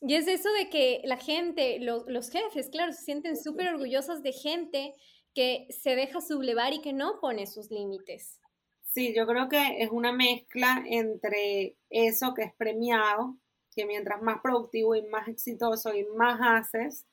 y 0.00 0.14
es 0.14 0.28
eso 0.28 0.48
de 0.52 0.70
que 0.70 1.02
la 1.04 1.16
gente, 1.16 1.80
los 1.80 2.30
jefes, 2.30 2.70
claro, 2.70 2.92
se 2.92 3.02
sienten 3.02 3.36
súper 3.36 3.68
orgullosos 3.68 4.22
de 4.22 4.32
gente 4.32 4.94
que 5.34 5.66
se 5.70 5.96
deja 5.96 6.20
sublevar 6.20 6.72
y 6.72 6.80
que 6.80 6.92
no 6.92 7.18
pone 7.20 7.48
sus 7.48 7.68
límites. 7.72 8.38
Sí, 8.84 9.12
yo 9.14 9.26
creo 9.26 9.48
que 9.48 9.82
es 9.82 9.90
una 9.90 10.12
mezcla 10.12 10.84
entre 10.86 11.76
eso 11.90 12.32
que 12.32 12.44
es 12.44 12.54
premiado, 12.54 13.36
que 13.74 13.86
mientras 13.86 14.22
más 14.22 14.40
productivo 14.40 14.94
y 14.94 15.02
más 15.02 15.26
exitoso 15.26 15.92
y 15.94 16.04
más 16.14 16.38
haces, 16.40 17.06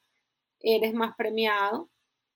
eres 0.60 0.94
más 0.94 1.16
premiado 1.16 1.90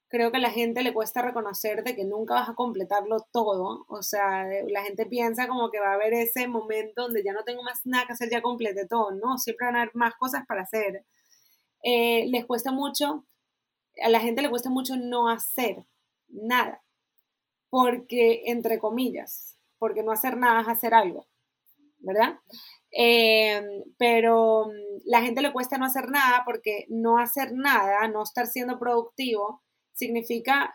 creo 0.09 0.31
que 0.31 0.37
a 0.37 0.41
la 0.41 0.51
gente 0.51 0.83
le 0.83 0.93
cuesta 0.93 1.21
reconocer 1.21 1.83
de 1.83 1.95
que 1.95 2.03
nunca 2.03 2.33
vas 2.33 2.49
a 2.49 2.55
completarlo 2.55 3.27
todo. 3.31 3.85
O 3.87 4.01
sea, 4.01 4.45
la 4.67 4.83
gente 4.83 5.05
piensa 5.05 5.47
como 5.47 5.69
que 5.69 5.79
va 5.79 5.91
a 5.91 5.93
haber 5.93 6.13
ese 6.13 6.47
momento 6.47 7.03
donde 7.03 7.23
ya 7.23 7.31
no 7.31 7.43
tengo 7.43 7.63
más 7.63 7.81
nada 7.85 8.05
que 8.07 8.13
hacer, 8.13 8.29
ya 8.29 8.41
completé 8.41 8.87
todo, 8.87 9.11
¿no? 9.11 9.37
Siempre 9.37 9.67
van 9.67 9.75
a 9.75 9.81
haber 9.83 9.95
más 9.95 10.15
cosas 10.15 10.45
para 10.47 10.63
hacer. 10.63 11.05
Eh, 11.83 12.25
les 12.27 12.45
cuesta 12.45 12.71
mucho, 12.71 13.25
a 14.03 14.09
la 14.09 14.19
gente 14.19 14.41
le 14.41 14.49
cuesta 14.49 14.69
mucho 14.69 14.95
no 14.97 15.29
hacer 15.29 15.85
nada. 16.27 16.83
Porque, 17.69 18.43
entre 18.45 18.79
comillas, 18.79 19.59
porque 19.77 20.01
no 20.03 20.11
hacer 20.11 20.37
nada 20.37 20.61
es 20.61 20.67
hacer 20.67 20.95
algo, 20.95 21.27
¿verdad? 21.99 22.39
Eh, 22.91 23.61
pero 23.99 24.65
mm, 24.65 25.01
la 25.05 25.21
gente 25.21 25.43
le 25.43 25.53
cuesta 25.53 25.77
no 25.77 25.85
hacer 25.85 26.09
nada 26.09 26.41
porque 26.45 26.85
no 26.89 27.19
hacer 27.19 27.51
nada, 27.53 28.07
no 28.07 28.23
estar 28.23 28.47
siendo 28.47 28.79
productivo, 28.79 29.61
significa 29.99 30.73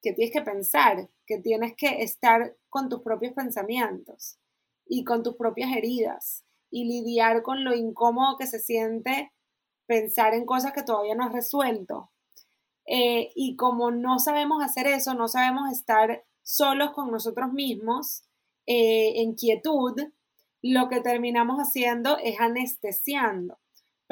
que 0.00 0.12
tienes 0.12 0.32
que 0.32 0.42
pensar, 0.42 1.10
que 1.26 1.38
tienes 1.38 1.74
que 1.76 2.02
estar 2.02 2.56
con 2.68 2.88
tus 2.88 3.02
propios 3.02 3.32
pensamientos 3.34 4.38
y 4.86 5.04
con 5.04 5.22
tus 5.22 5.36
propias 5.36 5.76
heridas 5.76 6.44
y 6.70 6.84
lidiar 6.84 7.42
con 7.42 7.64
lo 7.64 7.74
incómodo 7.74 8.36
que 8.38 8.46
se 8.46 8.60
siente 8.60 9.32
pensar 9.86 10.34
en 10.34 10.46
cosas 10.46 10.72
que 10.72 10.82
todavía 10.82 11.14
no 11.14 11.24
has 11.24 11.32
resuelto. 11.32 12.10
Eh, 12.86 13.30
y 13.34 13.56
como 13.56 13.90
no 13.90 14.18
sabemos 14.18 14.62
hacer 14.62 14.86
eso, 14.86 15.14
no 15.14 15.28
sabemos 15.28 15.72
estar 15.72 16.24
solos 16.42 16.92
con 16.92 17.10
nosotros 17.10 17.52
mismos, 17.52 18.24
eh, 18.66 19.22
en 19.22 19.34
quietud, 19.34 19.94
lo 20.62 20.88
que 20.88 21.00
terminamos 21.00 21.58
haciendo 21.58 22.18
es 22.18 22.40
anestesiando. 22.40 23.58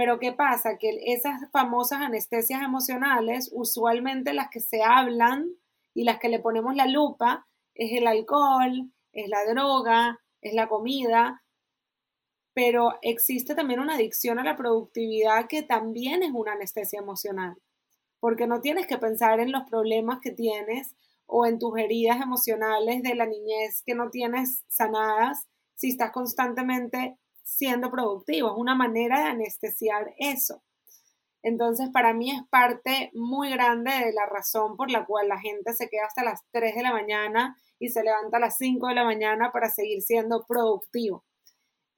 Pero 0.03 0.19
¿qué 0.19 0.33
pasa? 0.33 0.79
Que 0.79 0.99
esas 1.13 1.49
famosas 1.53 2.01
anestesias 2.01 2.61
emocionales, 2.61 3.53
usualmente 3.55 4.33
las 4.33 4.49
que 4.51 4.59
se 4.59 4.83
hablan 4.83 5.55
y 5.95 6.03
las 6.03 6.19
que 6.19 6.29
le 6.29 6.41
ponemos 6.41 6.75
la 6.75 6.89
lupa, 6.89 7.47
es 7.73 7.97
el 7.97 8.09
alcohol, 8.09 8.91
es 9.13 9.29
la 9.29 9.45
droga, 9.45 10.19
es 10.41 10.55
la 10.55 10.69
comida, 10.69 11.45
pero 12.53 12.99
existe 13.01 13.55
también 13.55 13.79
una 13.79 13.95
adicción 13.95 14.41
a 14.41 14.43
la 14.43 14.57
productividad 14.57 15.47
que 15.47 15.63
también 15.63 16.25
es 16.25 16.33
una 16.33 16.55
anestesia 16.55 16.99
emocional, 16.99 17.55
porque 18.19 18.49
no 18.49 18.61
tienes 18.61 18.89
que 18.89 18.99
pensar 18.99 19.39
en 19.39 19.53
los 19.53 19.63
problemas 19.71 20.19
que 20.21 20.33
tienes 20.33 20.97
o 21.27 21.47
en 21.47 21.61
tus 21.61 21.79
heridas 21.79 22.21
emocionales 22.21 23.05
de 23.05 23.15
la 23.15 23.27
niñez 23.27 23.85
que 23.87 23.95
no 23.95 24.11
tienes 24.11 24.65
sanadas 24.67 25.47
si 25.77 25.91
estás 25.91 26.11
constantemente 26.11 27.21
siendo 27.43 27.91
productivo, 27.91 28.49
es 28.49 28.55
una 28.57 28.75
manera 28.75 29.21
de 29.21 29.31
anestesiar 29.31 30.15
eso. 30.19 30.63
Entonces, 31.43 31.91
para 31.93 32.15
mí 32.15 32.31
es 32.31 32.43
parte 32.51 33.11
muy 33.15 33.51
grande 33.51 33.91
de 33.91 34.13
la 34.13 34.27
razón 34.27 34.77
por 34.77 34.91
la 34.91 35.05
cual 35.05 35.29
la 35.29 35.41
gente 35.41 35.73
se 35.75 35.89
queda 35.89 36.07
hasta 36.07 36.23
las 36.23 36.41
3 36.53 36.77
de 36.77 36.83
la 36.83 36.93
mañana 36.93 37.57
y 37.81 37.89
se 37.89 38.05
levanta 38.05 38.37
a 38.37 38.41
las 38.41 38.57
5 38.59 38.87
de 38.87 38.95
la 38.95 39.05
mañana 39.05 39.51
para 39.53 39.69
seguir 39.69 40.03
siendo 40.03 40.45
productivo. 40.47 41.25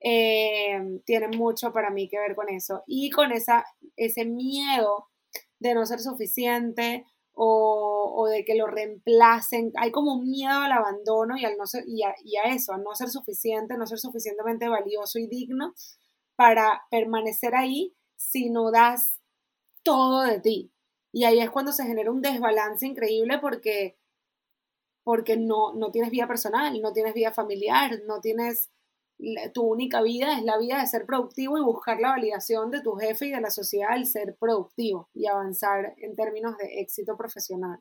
Eh, 0.01 0.81
tiene 1.05 1.29
mucho 1.29 1.73
para 1.73 1.91
mí 1.91 2.09
que 2.09 2.19
ver 2.19 2.35
con 2.35 2.49
eso. 2.49 2.83
Y 2.87 3.11
con 3.11 3.33
esa, 3.33 3.65
ese 3.97 4.25
miedo 4.25 5.09
de 5.59 5.75
no 5.75 5.85
ser 5.85 6.01
suficiente 6.01 7.05
o, 7.35 8.29
de 8.31 8.45
que 8.45 8.55
lo 8.55 8.67
reemplacen. 8.67 9.73
Hay 9.77 9.91
como 9.91 10.15
un 10.15 10.31
miedo 10.31 10.53
al 10.53 10.73
abandono 10.73 11.37
y, 11.37 11.45
al 11.45 11.57
no 11.57 11.67
ser, 11.67 11.85
y, 11.87 12.03
a, 12.03 12.15
eso, 12.45 12.73
a 12.73 12.79
no 12.79 12.95
ser 12.95 13.09
suficiente, 13.09 13.77
no 13.77 13.87
ser 13.87 13.99
suficientemente 13.99 14.69
valioso 14.69 15.19
y 15.19 15.27
digno 15.27 15.75
para 16.37 16.83
permanecer 16.91 17.55
ahí 17.55 17.95
si 18.17 18.51
no 18.51 18.71
das 18.71 19.21
todo 19.83 20.23
de 20.23 20.41
ti. 20.41 20.73
Y 21.13 21.25
ahí 21.25 21.41
es 21.41 21.51
cuando 21.51 21.73
se 21.73 21.85
genera 21.85 22.11
un 22.11 22.23
desbalance 22.23 22.87
increíble 22.87 23.39
porque, 23.39 23.99
porque 25.05 25.37
no, 25.37 25.75
no 25.75 25.91
tienes 25.91 26.11
vida 26.11 26.27
personal, 26.27 26.81
no 26.81 26.93
tienes 26.93 27.15
vida 27.15 27.33
familiar, 27.33 28.01
no 28.07 28.21
tienes 28.21 28.71
tu 29.53 29.63
única 29.63 30.03
vida 30.03 30.39
es 30.39 30.45
la 30.45 30.59
vida 30.59 30.81
de 30.81 30.87
ser 30.87 31.07
productivo 31.07 31.59
y 31.59 31.63
buscar 31.63 32.01
la 32.01 32.11
validación 32.11 32.71
de 32.71 32.81
tu 32.81 32.93
jefe 32.95 33.27
y 33.27 33.31
de 33.31 33.41
la 33.41 33.51
sociedad 33.51 33.93
al 33.93 34.07
ser 34.07 34.37
productivo 34.37 35.09
y 35.15 35.27
avanzar 35.27 35.95
en 35.99 36.15
términos 36.17 36.57
de 36.59 36.81
éxito 36.81 37.17
profesional. 37.17 37.81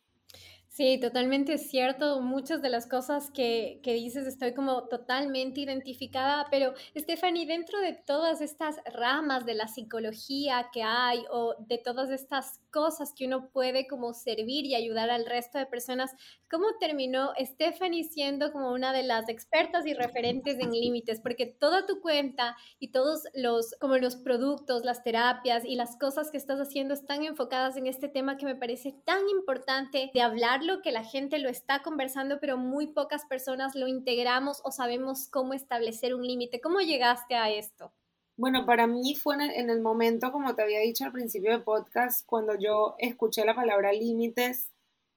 Sí, 0.75 0.97
totalmente 0.99 1.59
cierto. 1.59 2.19
Muchas 2.19 2.63
de 2.63 2.69
las 2.69 2.87
cosas 2.87 3.29
que, 3.29 3.79
que, 3.83 3.93
dices 3.93 4.25
estoy 4.25 4.55
como 4.55 4.87
totalmente 4.87 5.61
identificada, 5.61 6.47
pero 6.49 6.73
Stephanie, 6.97 7.45
dentro 7.45 7.79
de 7.79 7.93
todas 7.93 8.41
estas 8.41 8.77
ramas 8.91 9.45
de 9.45 9.53
la 9.53 9.67
psicología 9.67 10.71
que 10.73 10.81
hay 10.81 11.25
o 11.29 11.53
de 11.59 11.77
todas 11.77 12.09
estas 12.09 12.59
cosas 12.71 13.13
que 13.15 13.27
uno 13.27 13.51
puede 13.51 13.85
como 13.85 14.15
servir 14.15 14.65
y 14.65 14.73
ayudar 14.73 15.11
al 15.11 15.27
resto 15.27 15.59
de 15.59 15.67
personas, 15.67 16.09
¿cómo 16.49 16.65
terminó 16.79 17.33
Stephanie 17.39 18.03
siendo 18.03 18.51
como 18.51 18.71
una 18.71 18.93
de 18.93 19.03
las 19.03 19.29
expertas 19.29 19.85
y 19.85 19.93
referentes 19.93 20.57
en 20.57 20.71
límites? 20.71 21.21
Porque 21.21 21.45
toda 21.45 21.85
tu 21.85 22.01
cuenta 22.01 22.57
y 22.79 22.87
todos 22.87 23.25
los, 23.35 23.75
como 23.79 23.97
los 23.97 24.15
productos, 24.15 24.83
las 24.83 25.03
terapias 25.03 25.65
y 25.65 25.75
las 25.75 25.97
cosas 25.97 26.31
que 26.31 26.37
estás 26.37 26.59
haciendo 26.59 26.95
están 26.95 27.23
enfocadas 27.23 27.77
en 27.77 27.85
este 27.85 28.09
tema 28.09 28.37
que 28.37 28.47
me 28.47 28.55
parece 28.55 28.95
tan 29.05 29.29
importante 29.29 30.09
de 30.11 30.21
hablar 30.21 30.62
que 30.81 30.91
la 30.91 31.03
gente 31.03 31.39
lo 31.39 31.49
está 31.49 31.81
conversando, 31.81 32.39
pero 32.39 32.57
muy 32.57 32.87
pocas 32.87 33.25
personas 33.25 33.75
lo 33.75 33.87
integramos 33.87 34.61
o 34.63 34.71
sabemos 34.71 35.27
cómo 35.29 35.53
establecer 35.53 36.13
un 36.15 36.25
límite. 36.25 36.61
¿Cómo 36.61 36.79
llegaste 36.79 37.35
a 37.35 37.49
esto? 37.49 37.93
Bueno, 38.35 38.65
para 38.65 38.87
mí 38.87 39.15
fue 39.15 39.35
en 39.35 39.69
el, 39.69 39.81
momento, 39.81 40.31
como 40.31 40.55
te 40.55 40.63
había 40.63 40.79
dicho 40.79 41.05
al 41.05 41.11
principio 41.11 41.51
del 41.51 41.63
podcast, 41.63 42.25
cuando 42.25 42.57
yo 42.57 42.95
escuché 42.97 43.45
la 43.45 43.53
palabra 43.53 43.93
límites 43.93 44.71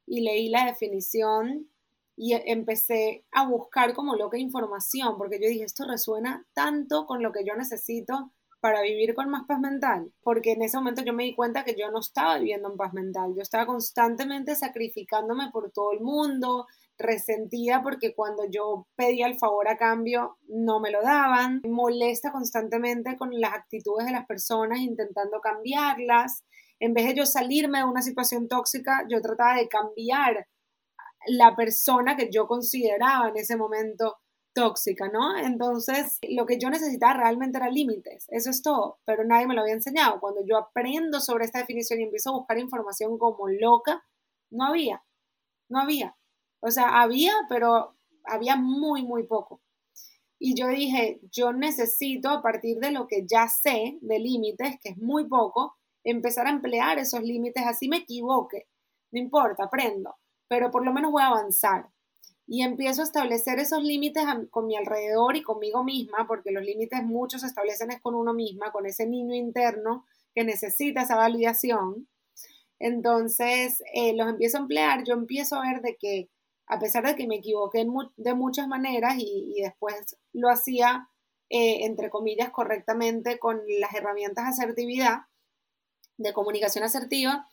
y 0.06 0.20
leí 0.20 0.50
la 0.50 0.66
definición 0.66 1.70
y 2.14 2.34
empecé 2.34 3.24
a 3.32 3.46
buscar 3.48 3.94
como 3.94 4.16
loca 4.16 4.38
información, 4.38 5.16
porque 5.16 5.40
yo 5.40 5.48
dije, 5.48 5.64
esto 5.64 5.86
resuena 5.86 6.46
tanto 6.52 7.06
con 7.06 7.22
lo 7.22 7.32
que 7.32 7.44
yo 7.44 7.54
necesito 7.56 8.32
para 8.66 8.82
vivir 8.82 9.14
con 9.14 9.30
más 9.30 9.44
paz 9.46 9.60
mental, 9.60 10.12
porque 10.24 10.54
en 10.54 10.62
ese 10.62 10.76
momento 10.76 11.00
yo 11.04 11.12
me 11.12 11.22
di 11.22 11.36
cuenta 11.36 11.62
que 11.62 11.76
yo 11.78 11.88
no 11.92 12.00
estaba 12.00 12.36
viviendo 12.36 12.68
en 12.68 12.76
paz 12.76 12.92
mental, 12.92 13.32
yo 13.36 13.40
estaba 13.40 13.64
constantemente 13.64 14.56
sacrificándome 14.56 15.52
por 15.52 15.70
todo 15.70 15.92
el 15.92 16.00
mundo, 16.00 16.66
resentida 16.98 17.80
porque 17.84 18.12
cuando 18.12 18.42
yo 18.50 18.88
pedía 18.96 19.28
el 19.28 19.38
favor 19.38 19.68
a 19.68 19.76
cambio 19.76 20.38
no 20.48 20.80
me 20.80 20.90
lo 20.90 21.00
daban, 21.00 21.60
molesta 21.64 22.32
constantemente 22.32 23.16
con 23.16 23.30
las 23.40 23.54
actitudes 23.54 24.04
de 24.04 24.12
las 24.12 24.26
personas 24.26 24.80
intentando 24.80 25.40
cambiarlas, 25.40 26.42
en 26.80 26.92
vez 26.92 27.06
de 27.06 27.14
yo 27.14 27.24
salirme 27.24 27.78
de 27.78 27.84
una 27.84 28.02
situación 28.02 28.48
tóxica, 28.48 29.06
yo 29.08 29.22
trataba 29.22 29.54
de 29.54 29.68
cambiar 29.68 30.48
la 31.28 31.54
persona 31.54 32.16
que 32.16 32.30
yo 32.32 32.48
consideraba 32.48 33.28
en 33.28 33.36
ese 33.36 33.56
momento 33.56 34.16
tóxica, 34.56 35.10
¿no? 35.10 35.36
Entonces, 35.36 36.18
lo 36.30 36.46
que 36.46 36.58
yo 36.58 36.70
necesitaba 36.70 37.12
realmente 37.12 37.58
era 37.58 37.68
límites, 37.68 38.26
eso 38.30 38.48
es 38.48 38.62
todo, 38.62 39.00
pero 39.04 39.22
nadie 39.22 39.46
me 39.46 39.54
lo 39.54 39.60
había 39.60 39.74
enseñado. 39.74 40.18
Cuando 40.18 40.40
yo 40.46 40.56
aprendo 40.56 41.20
sobre 41.20 41.44
esta 41.44 41.58
definición 41.58 42.00
y 42.00 42.04
empiezo 42.04 42.30
a 42.30 42.38
buscar 42.38 42.58
información 42.58 43.18
como 43.18 43.48
loca, 43.48 44.02
no 44.50 44.64
había, 44.64 45.04
no 45.68 45.78
había. 45.78 46.16
O 46.60 46.70
sea, 46.70 47.02
había, 47.02 47.34
pero 47.50 47.96
había 48.24 48.56
muy, 48.56 49.04
muy 49.04 49.24
poco. 49.24 49.60
Y 50.38 50.54
yo 50.54 50.68
dije, 50.68 51.20
yo 51.30 51.52
necesito, 51.52 52.30
a 52.30 52.40
partir 52.40 52.78
de 52.78 52.92
lo 52.92 53.06
que 53.06 53.26
ya 53.26 53.48
sé 53.48 53.98
de 54.00 54.18
límites, 54.18 54.76
que 54.82 54.90
es 54.90 54.96
muy 54.96 55.28
poco, 55.28 55.76
empezar 56.02 56.46
a 56.46 56.50
emplear 56.50 56.98
esos 56.98 57.22
límites, 57.22 57.62
así 57.66 57.88
me 57.88 57.98
equivoque, 57.98 58.68
no 59.12 59.20
importa, 59.20 59.64
aprendo, 59.64 60.16
pero 60.48 60.70
por 60.70 60.82
lo 60.82 60.94
menos 60.94 61.12
voy 61.12 61.22
a 61.22 61.26
avanzar 61.26 61.90
y 62.46 62.62
empiezo 62.62 63.02
a 63.02 63.04
establecer 63.04 63.58
esos 63.58 63.82
límites 63.82 64.24
con 64.50 64.66
mi 64.66 64.76
alrededor 64.76 65.36
y 65.36 65.42
conmigo 65.42 65.82
misma, 65.82 66.26
porque 66.28 66.52
los 66.52 66.64
límites 66.64 67.02
muchos 67.02 67.40
se 67.40 67.48
establecen 67.48 67.90
es 67.90 68.00
con 68.00 68.14
uno 68.14 68.32
misma, 68.32 68.70
con 68.70 68.86
ese 68.86 69.06
niño 69.06 69.34
interno 69.34 70.06
que 70.34 70.44
necesita 70.44 71.02
esa 71.02 71.16
validación. 71.16 72.08
Entonces, 72.78 73.82
eh, 73.94 74.14
los 74.14 74.28
empiezo 74.28 74.58
a 74.58 74.60
emplear, 74.60 75.02
yo 75.04 75.14
empiezo 75.14 75.56
a 75.56 75.62
ver 75.62 75.82
de 75.82 75.96
que, 75.96 76.28
a 76.66 76.78
pesar 76.78 77.04
de 77.04 77.16
que 77.16 77.26
me 77.26 77.36
equivoqué 77.36 77.84
de 78.16 78.34
muchas 78.34 78.68
maneras 78.68 79.16
y, 79.18 79.60
después 79.60 80.16
lo 80.32 80.48
hacía, 80.48 81.08
eh, 81.48 81.84
entre 81.84 82.10
comillas, 82.10 82.50
correctamente 82.50 83.38
con 83.38 83.60
las 83.80 83.94
herramientas 83.94 84.44
de 84.44 84.50
asertividad, 84.50 85.22
de 86.16 86.32
comunicación 86.32 86.84
asertiva, 86.84 87.48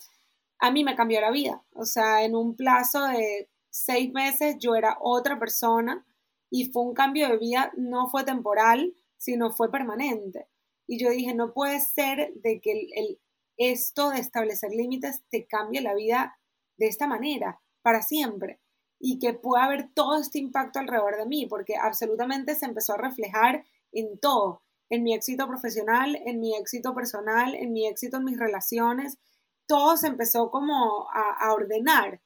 a 0.59 0.71
mí 0.71 0.83
me 0.83 0.95
cambió 0.95 1.19
la 1.19 1.31
vida. 1.31 1.63
O 1.73 1.85
sea, 1.85 2.23
en 2.23 2.35
un 2.35 2.55
plazo 2.55 3.07
de 3.07 3.49
seis 3.73 4.13
meses 4.13 4.57
yo 4.59 4.75
era 4.75 4.97
otra 5.01 5.39
persona 5.39 6.05
y 6.51 6.71
fue 6.71 6.83
un 6.83 6.93
cambio 6.93 7.27
de 7.27 7.37
vida, 7.37 7.71
no 7.75 8.07
fue 8.07 8.23
temporal, 8.23 8.93
sino 9.17 9.51
fue 9.51 9.71
permanente. 9.71 10.47
Y 10.85 11.03
yo 11.03 11.09
dije, 11.09 11.33
no 11.33 11.53
puede 11.53 11.79
ser 11.79 12.33
de 12.35 12.61
que 12.61 12.89
el, 12.93 13.19
esto 13.57 14.11
de 14.11 14.19
establecer 14.19 14.69
límites 14.71 15.23
te 15.29 15.47
cambie 15.47 15.81
la 15.81 15.95
vida 15.95 16.37
de 16.77 16.85
esta 16.85 17.07
manera, 17.07 17.61
para 17.81 18.03
siempre, 18.03 18.59
y 18.99 19.17
que 19.17 19.33
pueda 19.33 19.63
haber 19.63 19.91
todo 19.93 20.19
este 20.19 20.37
impacto 20.37 20.77
alrededor 20.77 21.17
de 21.17 21.25
mí, 21.25 21.47
porque 21.47 21.75
absolutamente 21.75 22.53
se 22.53 22.65
empezó 22.65 22.93
a 22.93 22.97
reflejar 22.97 23.65
en 23.91 24.19
todo, 24.19 24.61
en 24.89 25.01
mi 25.01 25.15
éxito 25.15 25.47
profesional, 25.47 26.21
en 26.25 26.39
mi 26.39 26.55
éxito 26.55 26.93
personal, 26.93 27.55
en 27.55 27.73
mi 27.73 27.87
éxito 27.87 28.17
en 28.17 28.25
mis 28.25 28.37
relaciones, 28.37 29.17
todo 29.65 29.97
se 29.97 30.07
empezó 30.07 30.51
como 30.51 31.07
a 31.11 31.53
ordenar 31.53 32.21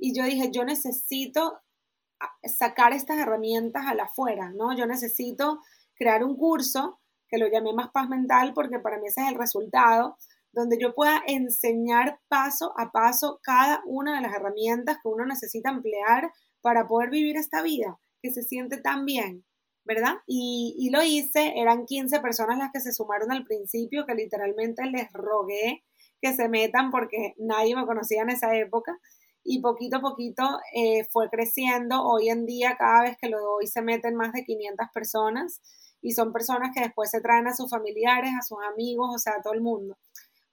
y 0.00 0.14
yo 0.16 0.24
dije, 0.24 0.50
yo 0.50 0.64
necesito 0.64 1.60
ah, 2.20 2.32
sacar 2.44 2.92
estas 2.92 3.18
herramientas 3.18 3.84
a 3.86 3.94
la 3.94 4.04
afuera, 4.04 4.50
¿no? 4.50 4.76
Yo 4.76 4.86
necesito 4.86 5.60
crear 5.94 6.24
un 6.24 6.36
curso 6.36 7.00
que 7.28 7.38
lo 7.38 7.48
llamé 7.48 7.72
más 7.72 7.90
paz 7.90 8.08
mental 8.08 8.52
porque 8.54 8.80
para 8.80 8.98
mí 8.98 9.06
ese 9.06 9.20
es 9.22 9.28
el 9.28 9.38
resultado, 9.38 10.16
donde 10.52 10.78
yo 10.80 10.94
pueda 10.94 11.22
enseñar 11.26 12.18
paso 12.28 12.72
a 12.76 12.90
paso 12.90 13.38
cada 13.42 13.82
una 13.86 14.16
de 14.16 14.22
las 14.22 14.34
herramientas 14.34 14.96
que 14.96 15.08
uno 15.08 15.24
necesita 15.24 15.70
emplear 15.70 16.32
para 16.60 16.88
poder 16.88 17.10
vivir 17.10 17.36
esta 17.36 17.62
vida 17.62 18.00
que 18.22 18.32
se 18.32 18.42
siente 18.42 18.78
tan 18.78 19.04
bien, 19.04 19.44
¿verdad? 19.84 20.16
Y, 20.26 20.74
y 20.78 20.90
lo 20.90 21.02
hice, 21.02 21.54
eran 21.56 21.86
15 21.86 22.20
personas 22.20 22.58
las 22.58 22.72
que 22.72 22.80
se 22.80 22.92
sumaron 22.92 23.30
al 23.30 23.44
principio, 23.44 24.06
que 24.06 24.14
literalmente 24.14 24.84
les 24.86 25.10
rogué 25.12 25.84
que 26.20 26.34
se 26.34 26.48
metan 26.48 26.90
porque 26.90 27.34
nadie 27.38 27.74
me 27.74 27.86
conocía 27.86 28.22
en 28.22 28.30
esa 28.30 28.54
época 28.56 28.98
y 29.44 29.60
poquito 29.60 29.96
a 29.96 30.00
poquito 30.00 30.42
eh, 30.74 31.04
fue 31.10 31.28
creciendo. 31.30 32.02
Hoy 32.02 32.28
en 32.28 32.46
día 32.46 32.76
cada 32.78 33.02
vez 33.02 33.16
que 33.20 33.28
lo 33.28 33.40
doy 33.40 33.66
se 33.66 33.82
meten 33.82 34.14
más 34.14 34.32
de 34.32 34.44
500 34.44 34.86
personas 34.92 35.60
y 36.02 36.12
son 36.12 36.32
personas 36.32 36.70
que 36.74 36.82
después 36.82 37.10
se 37.10 37.20
traen 37.20 37.46
a 37.46 37.54
sus 37.54 37.70
familiares, 37.70 38.30
a 38.38 38.42
sus 38.42 38.58
amigos, 38.72 39.10
o 39.14 39.18
sea, 39.18 39.34
a 39.34 39.42
todo 39.42 39.54
el 39.54 39.60
mundo, 39.60 39.98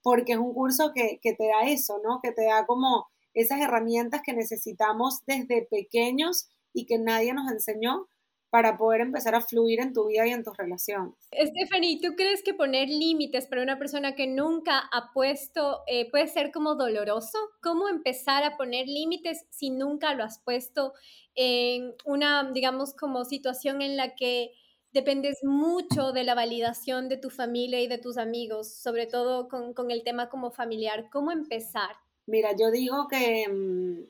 porque 0.01 0.33
es 0.33 0.39
un 0.39 0.53
curso 0.53 0.91
que, 0.93 1.19
que 1.21 1.33
te 1.33 1.47
da 1.47 1.69
eso, 1.69 1.99
¿no? 2.03 2.19
Que 2.21 2.31
te 2.31 2.45
da 2.45 2.65
como 2.65 3.07
esas 3.33 3.61
herramientas 3.61 4.21
que 4.25 4.33
necesitamos 4.33 5.19
desde 5.25 5.67
pequeños 5.69 6.49
y 6.73 6.85
que 6.85 6.97
nadie 6.97 7.33
nos 7.33 7.51
enseñó 7.51 8.07
para 8.57 8.75
poder 8.75 9.01
empezar 9.01 9.35
a 9.35 9.41
fluir 9.41 9.79
en 9.79 9.93
tu 9.93 10.07
vida 10.07 10.25
y 10.25 10.31
en 10.31 10.43
tus 10.43 10.57
relaciones. 10.57 11.13
Stephanie, 11.31 11.99
¿tú 12.01 12.15
crees 12.15 12.41
que 12.41 12.55
poner 12.55 12.89
límites 12.89 13.45
para 13.45 13.61
una 13.61 13.77
persona 13.77 14.15
que 14.15 14.25
nunca 14.25 14.79
ha 14.79 15.11
puesto 15.13 15.83
eh, 15.85 16.09
puede 16.09 16.27
ser 16.27 16.51
como 16.51 16.73
doloroso? 16.73 17.37
¿Cómo 17.61 17.87
empezar 17.87 18.43
a 18.43 18.57
poner 18.57 18.87
límites 18.87 19.45
si 19.51 19.69
nunca 19.69 20.15
lo 20.15 20.23
has 20.23 20.39
puesto 20.39 20.93
en 21.35 21.93
una, 22.03 22.51
digamos, 22.51 22.95
como 22.95 23.25
situación 23.25 23.83
en 23.83 23.95
la 23.95 24.15
que 24.15 24.53
dependes 24.91 25.43
mucho 25.43 26.11
de 26.11 26.23
la 26.23 26.33
validación 26.33 27.09
de 27.09 27.17
tu 27.17 27.29
familia 27.29 27.79
y 27.79 27.87
de 27.87 27.99
tus 27.99 28.17
amigos, 28.17 28.73
sobre 28.73 29.05
todo 29.05 29.49
con, 29.49 29.75
con 29.75 29.91
el 29.91 30.03
tema 30.03 30.29
como 30.29 30.49
familiar? 30.49 31.09
¿Cómo 31.11 31.31
empezar? 31.31 31.91
Mira, 32.25 32.55
yo 32.59 32.71
digo 32.71 33.07
que, 33.07 33.47
mm, 33.47 34.03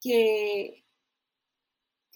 que 0.00 0.84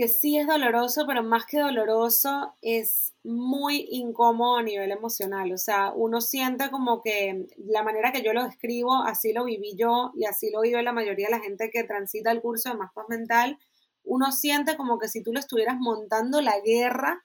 que 0.02 0.08
sí 0.08 0.36
es 0.36 0.48
doloroso, 0.48 1.06
pero 1.06 1.22
más 1.22 1.46
que 1.46 1.60
doloroso 1.60 2.56
es 2.60 3.14
muy 3.22 3.86
incómodo 3.88 4.56
a 4.56 4.62
nivel 4.64 4.90
emocional. 4.90 5.52
O 5.52 5.58
sea, 5.58 5.92
uno 5.94 6.20
siente 6.20 6.72
como 6.72 7.00
que 7.00 7.46
la 7.56 7.84
manera 7.84 8.10
que 8.10 8.24
yo 8.24 8.32
lo 8.32 8.42
describo, 8.42 9.04
así 9.04 9.32
lo 9.32 9.44
viví 9.44 9.76
yo 9.76 10.10
y 10.16 10.24
así 10.24 10.50
lo 10.50 10.62
vive 10.62 10.82
la 10.82 10.92
mayoría 10.92 11.28
de 11.28 11.36
la 11.36 11.40
gente 11.40 11.70
que 11.70 11.84
transita 11.84 12.32
el 12.32 12.40
curso 12.40 12.70
de 12.70 12.78
Más 12.78 12.92
Paz 12.92 13.04
Mental, 13.08 13.60
uno 14.02 14.32
siente 14.32 14.76
como 14.76 14.98
que 14.98 15.06
si 15.06 15.22
tú 15.22 15.32
le 15.32 15.38
estuvieras 15.38 15.76
montando 15.78 16.40
la 16.40 16.58
guerra 16.58 17.24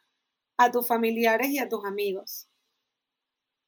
a 0.57 0.69
tus 0.69 0.85
familiares 0.85 1.49
y 1.49 1.57
a 1.57 1.69
tus 1.69 1.83
amigos. 1.83 2.47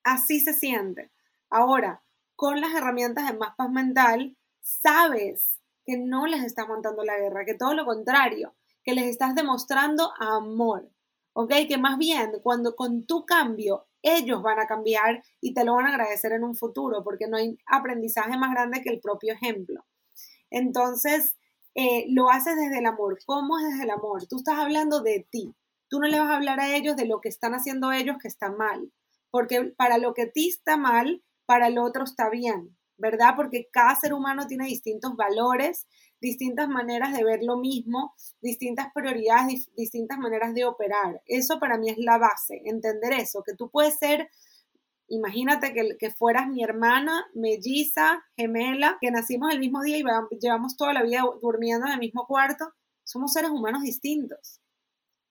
Así 0.04 0.40
se 0.40 0.54
siente. 0.54 1.10
Ahora, 1.50 2.04
con 2.36 2.62
las 2.62 2.76
herramientas 2.76 3.26
de 3.26 3.36
Más 3.40 3.56
Paz 3.56 3.72
Mental, 3.72 4.38
sabes 4.62 5.60
que 5.84 5.98
no 5.98 6.28
les 6.28 6.44
está 6.44 6.68
montando 6.68 7.04
la 7.04 7.18
guerra, 7.18 7.44
que 7.44 7.56
todo 7.56 7.74
lo 7.74 7.86
contrario 7.86 8.54
que 8.90 8.96
les 8.96 9.06
estás 9.06 9.36
demostrando 9.36 10.12
amor. 10.20 10.90
¿Ok? 11.34 11.52
Que 11.68 11.78
más 11.78 11.98
bien 11.98 12.32
cuando 12.42 12.76
con 12.76 13.06
tu 13.06 13.24
cambio 13.26 13.88
ellos 14.02 14.42
van 14.42 14.60
a 14.60 14.66
cambiar 14.66 15.24
y 15.40 15.54
te 15.54 15.64
lo 15.64 15.76
van 15.76 15.86
a 15.86 15.90
agradecer 15.90 16.32
en 16.32 16.44
un 16.44 16.56
futuro, 16.56 17.04
porque 17.04 17.28
no 17.28 17.38
hay 17.38 17.58
aprendizaje 17.68 18.36
más 18.38 18.52
grande 18.52 18.82
que 18.82 18.90
el 18.90 19.00
propio 19.00 19.34
ejemplo. 19.34 19.86
Entonces, 20.50 21.38
eh, 21.76 22.06
lo 22.10 22.30
haces 22.32 22.56
desde 22.56 22.80
el 22.80 22.86
amor. 22.88 23.20
¿Cómo 23.26 23.60
es 23.60 23.66
desde 23.66 23.84
el 23.84 23.92
amor? 23.92 24.26
Tú 24.26 24.38
estás 24.38 24.58
hablando 24.58 25.02
de 25.02 25.28
ti. 25.30 25.54
Tú 25.88 26.00
no 26.00 26.08
le 26.08 26.20
vas 26.20 26.32
a 26.32 26.38
hablar 26.38 26.60
a 26.60 26.76
ellos 26.76 26.96
de 26.96 27.06
lo 27.06 27.22
que 27.22 27.30
están 27.30 27.54
haciendo 27.54 27.92
ellos 27.92 28.18
que 28.20 28.28
está 28.28 28.52
mal, 28.52 28.92
porque 29.30 29.74
para 29.78 29.98
lo 29.98 30.14
que 30.14 30.26
ti 30.26 30.50
está 30.50 30.78
mal, 30.78 31.24
para 31.46 31.68
el 31.68 31.78
otro 31.78 32.04
está 32.04 32.30
bien, 32.30 32.76
¿verdad? 32.98 33.34
Porque 33.36 33.70
cada 33.72 33.96
ser 33.96 34.14
humano 34.14 34.48
tiene 34.48 34.66
distintos 34.66 35.16
valores, 35.16 35.88
distintas 36.22 36.68
maneras 36.68 37.16
de 37.16 37.24
ver 37.24 37.42
lo 37.44 37.58
mismo, 37.58 38.14
distintas 38.42 38.88
prioridades, 38.94 39.70
distintas 39.76 40.18
maneras 40.18 40.54
de 40.54 40.66
operar. 40.66 41.22
Eso 41.26 41.60
para 41.60 41.78
mí 41.78 41.90
es 41.90 41.98
la 41.98 42.18
base, 42.18 42.62
entender 42.66 43.14
eso, 43.14 43.44
que 43.44 43.56
tú 43.56 43.70
puedes 43.70 43.98
ser, 43.98 44.30
imagínate 45.08 45.74
que, 45.98 46.12
fueras 46.12 46.48
mi 46.48 46.64
hermana, 46.64 47.26
melliza, 47.34 48.24
gemela, 48.36 48.98
que 49.02 49.12
nacimos 49.12 49.52
el 49.52 49.60
mismo 49.60 49.82
día 49.82 49.98
y 49.98 50.04
llevamos 50.40 50.78
toda 50.78 50.94
la 50.94 51.04
vida 51.04 51.24
durmiendo 51.42 51.88
en 51.88 51.94
el 51.94 52.00
mismo 52.00 52.26
cuarto. 52.28 52.74
Somos 53.04 53.34
seres 53.34 53.50
humanos 53.50 53.82
distintos. 53.82 54.62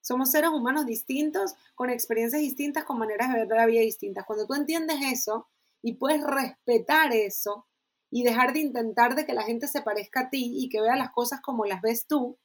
Somos 0.01 0.31
seres 0.31 0.49
humanos 0.49 0.85
distintos, 0.85 1.53
con 1.75 1.89
experiencias 1.89 2.41
distintas, 2.41 2.83
con 2.83 2.97
maneras 2.97 3.31
de 3.31 3.39
ver 3.39 3.47
la 3.47 3.65
vida 3.65 3.81
distintas. 3.81 4.25
Cuando 4.25 4.47
tú 4.47 4.53
entiendes 4.53 4.97
eso 5.01 5.47
y 5.81 5.93
puedes 5.93 6.23
respetar 6.23 7.13
eso, 7.13 7.68
y 8.11 8.23
dejar 8.23 8.53
de 8.53 8.59
intentar 8.59 9.15
de 9.15 9.25
que 9.25 9.33
la 9.33 9.43
gente 9.43 9.67
se 9.67 9.81
parezca 9.81 10.21
a 10.21 10.29
ti 10.29 10.53
y 10.57 10.69
que 10.69 10.81
vea 10.81 10.95
las 10.95 11.11
cosas 11.11 11.41
como 11.41 11.65
las 11.65 11.81
ves 11.81 12.07
tú, 12.07 12.37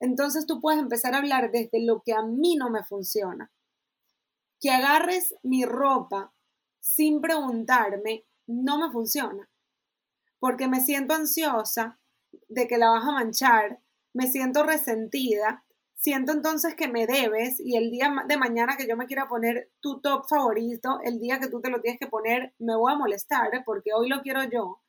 entonces 0.00 0.46
tú 0.46 0.60
puedes 0.60 0.80
empezar 0.80 1.14
a 1.14 1.18
hablar 1.18 1.50
desde 1.50 1.84
lo 1.84 2.02
que 2.02 2.12
a 2.12 2.22
mí 2.22 2.56
no 2.56 2.70
me 2.70 2.82
funciona. 2.82 3.52
Que 4.58 4.70
agarres 4.70 5.34
mi 5.42 5.64
ropa 5.64 6.32
sin 6.80 7.20
preguntarme 7.20 8.24
no 8.46 8.78
me 8.78 8.90
funciona, 8.90 9.48
porque 10.38 10.66
me 10.66 10.80
siento 10.80 11.14
ansiosa 11.14 12.00
de 12.48 12.66
que 12.66 12.78
la 12.78 12.90
vas 12.90 13.04
a 13.04 13.12
manchar, 13.12 13.80
me 14.12 14.26
siento 14.26 14.64
resentida, 14.64 15.64
siento 16.00 16.32
entonces 16.32 16.74
que 16.74 16.88
me 16.88 17.06
debes 17.06 17.60
y 17.60 17.76
el 17.76 17.90
día 17.90 18.10
de 18.26 18.36
mañana 18.38 18.76
que 18.78 18.88
yo 18.88 18.96
me 18.96 19.06
quiera 19.06 19.28
poner 19.28 19.70
tu 19.80 20.00
top 20.00 20.26
favorito, 20.28 20.98
el 21.04 21.20
día 21.20 21.38
que 21.38 21.48
tú 21.48 21.60
te 21.60 21.68
lo 21.68 21.82
tienes 21.82 22.00
que 22.00 22.06
poner, 22.06 22.54
me 22.58 22.74
voy 22.74 22.92
a 22.92 22.96
molestar 22.96 23.50
porque 23.66 23.90
hoy 23.94 24.08
lo 24.08 24.22
quiero 24.22 24.42
yo, 24.44 24.80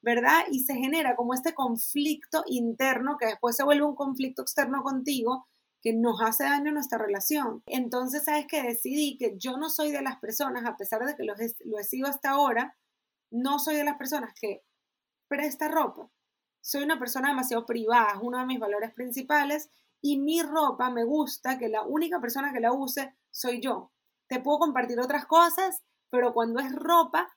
¿verdad? 0.00 0.44
Y 0.50 0.60
se 0.60 0.74
genera 0.74 1.16
como 1.16 1.34
este 1.34 1.54
conflicto 1.54 2.44
interno 2.46 3.16
que 3.18 3.26
después 3.26 3.56
se 3.56 3.64
vuelve 3.64 3.84
un 3.84 3.96
conflicto 3.96 4.42
externo 4.42 4.82
contigo 4.84 5.48
que 5.82 5.92
nos 5.92 6.22
hace 6.22 6.44
daño 6.44 6.70
a 6.70 6.74
nuestra 6.74 6.98
relación. 6.98 7.62
Entonces, 7.66 8.24
¿sabes 8.24 8.46
que 8.46 8.62
Decidí 8.62 9.16
que 9.18 9.34
yo 9.38 9.56
no 9.56 9.70
soy 9.70 9.90
de 9.90 10.02
las 10.02 10.20
personas, 10.20 10.64
a 10.66 10.76
pesar 10.76 11.04
de 11.04 11.16
que 11.16 11.24
lo 11.24 11.34
lo 11.64 11.78
he 11.78 11.84
sido 11.84 12.06
hasta 12.06 12.30
ahora, 12.30 12.76
no 13.30 13.58
soy 13.58 13.74
de 13.74 13.84
las 13.84 13.96
personas 13.96 14.34
que 14.40 14.62
presta 15.26 15.68
ropa. 15.68 16.08
Soy 16.60 16.84
una 16.84 16.98
persona 16.98 17.30
demasiado 17.30 17.66
privada, 17.66 18.12
es 18.12 18.18
uno 18.22 18.38
de 18.38 18.46
mis 18.46 18.60
valores 18.60 18.92
principales 18.92 19.68
y 20.02 20.18
mi 20.18 20.42
ropa 20.42 20.90
me 20.90 21.04
gusta 21.04 21.58
que 21.58 21.68
la 21.68 21.82
única 21.82 22.20
persona 22.20 22.52
que 22.52 22.60
la 22.60 22.72
use 22.72 23.14
soy 23.30 23.60
yo. 23.60 23.92
Te 24.28 24.40
puedo 24.40 24.58
compartir 24.58 24.98
otras 25.00 25.26
cosas, 25.26 25.82
pero 26.10 26.32
cuando 26.32 26.60
es 26.60 26.72
ropa, 26.72 27.30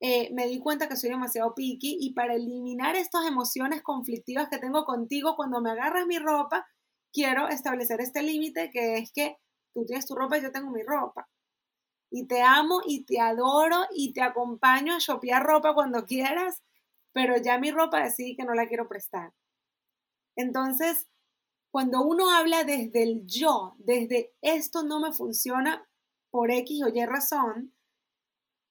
eh, 0.00 0.30
me 0.32 0.46
di 0.46 0.58
cuenta 0.60 0.88
que 0.88 0.96
soy 0.96 1.10
demasiado 1.10 1.54
picky 1.54 1.98
y 2.00 2.14
para 2.14 2.34
eliminar 2.34 2.96
estas 2.96 3.26
emociones 3.26 3.82
conflictivas 3.82 4.48
que 4.48 4.58
tengo 4.58 4.84
contigo 4.84 5.36
cuando 5.36 5.60
me 5.60 5.70
agarras 5.70 6.06
mi 6.06 6.18
ropa, 6.18 6.66
quiero 7.12 7.48
establecer 7.48 8.00
este 8.00 8.22
límite 8.22 8.70
que 8.70 8.96
es 8.96 9.12
que 9.12 9.36
tú 9.74 9.84
tienes 9.84 10.06
tu 10.06 10.14
ropa 10.14 10.38
y 10.38 10.42
yo 10.42 10.52
tengo 10.52 10.70
mi 10.70 10.82
ropa. 10.82 11.28
Y 12.10 12.26
te 12.26 12.42
amo 12.42 12.80
y 12.84 13.04
te 13.04 13.20
adoro 13.20 13.86
y 13.94 14.12
te 14.12 14.22
acompaño 14.22 14.94
a 14.94 14.98
shopear 14.98 15.44
ropa 15.44 15.74
cuando 15.74 16.06
quieras, 16.06 16.62
pero 17.12 17.36
ya 17.36 17.58
mi 17.58 17.70
ropa 17.70 18.02
decidí 18.02 18.36
que 18.36 18.44
no 18.44 18.54
la 18.54 18.66
quiero 18.66 18.88
prestar. 18.88 19.32
Entonces, 20.34 21.08
cuando 21.70 22.02
uno 22.02 22.30
habla 22.30 22.64
desde 22.64 23.02
el 23.02 23.26
yo, 23.26 23.74
desde 23.78 24.32
esto 24.42 24.82
no 24.82 25.00
me 25.00 25.12
funciona 25.12 25.86
por 26.30 26.50
X 26.50 26.82
o 26.84 26.88
Y 26.88 27.04
razón, 27.06 27.74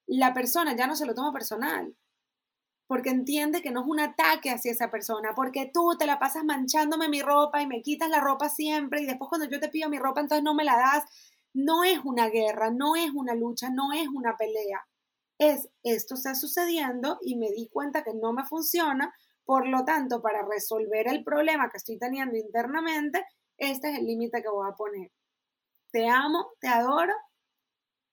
la 0.06 0.34
persona 0.34 0.76
ya 0.76 0.88
no 0.88 0.96
se 0.96 1.06
lo 1.06 1.14
toma 1.14 1.32
personal, 1.32 1.96
porque 2.88 3.12
entiende 3.12 3.62
que 3.62 3.72
no 3.72 3.82
es 3.82 3.88
un 3.88 4.00
ataque 4.00 4.50
hacia 4.50 4.72
esa 4.72 4.90
persona, 4.90 5.34
porque 5.36 5.70
tú 5.72 5.96
te 5.98 6.08
la 6.08 6.18
pasas 6.18 6.44
manchándome 6.44 7.08
mi 7.08 7.22
ropa 7.22 7.62
y 7.62 7.68
me 7.68 7.84
quitas 7.84 8.10
la 8.10 8.20
ropa 8.20 8.50
siempre 8.50 9.02
y 9.02 9.06
después 9.06 9.30
cuando 9.30 9.48
yo 9.48 9.60
te 9.60 9.70
pido 9.70 9.90
mi 9.90 10.00
ropa 10.00 10.22
entonces 10.22 10.44
no 10.44 10.56
me 10.56 10.64
la 10.64 10.76
das. 10.76 11.04
No 11.54 11.84
es 11.84 12.00
una 12.04 12.30
guerra, 12.30 12.72
no 12.72 12.96
es 12.96 13.12
una 13.12 13.36
lucha, 13.36 13.70
no 13.70 13.94
es 13.94 14.08
una 14.08 14.38
pelea. 14.38 14.88
Es 15.40 15.70
esto 15.84 16.16
está 16.16 16.36
sucediendo 16.36 17.20
y 17.22 17.38
me 17.38 17.52
di 17.52 17.70
cuenta 17.70 18.04
que 18.04 18.14
no 18.14 18.34
me 18.34 18.46
funciona, 18.46 19.14
por 19.50 19.68
lo 19.68 19.84
tanto, 19.84 20.22
para 20.22 20.46
resolver 20.46 21.08
el 21.08 21.24
problema 21.24 21.72
que 21.72 21.78
estoy 21.78 21.98
teniendo 21.98 22.38
internamente, 22.38 23.26
este 23.58 23.90
es 23.90 23.98
el 23.98 24.06
límite 24.06 24.44
que 24.44 24.48
voy 24.48 24.70
a 24.70 24.76
poner. 24.76 25.10
Te 25.92 26.08
amo, 26.08 26.52
te 26.60 26.68
adoro 26.68 27.16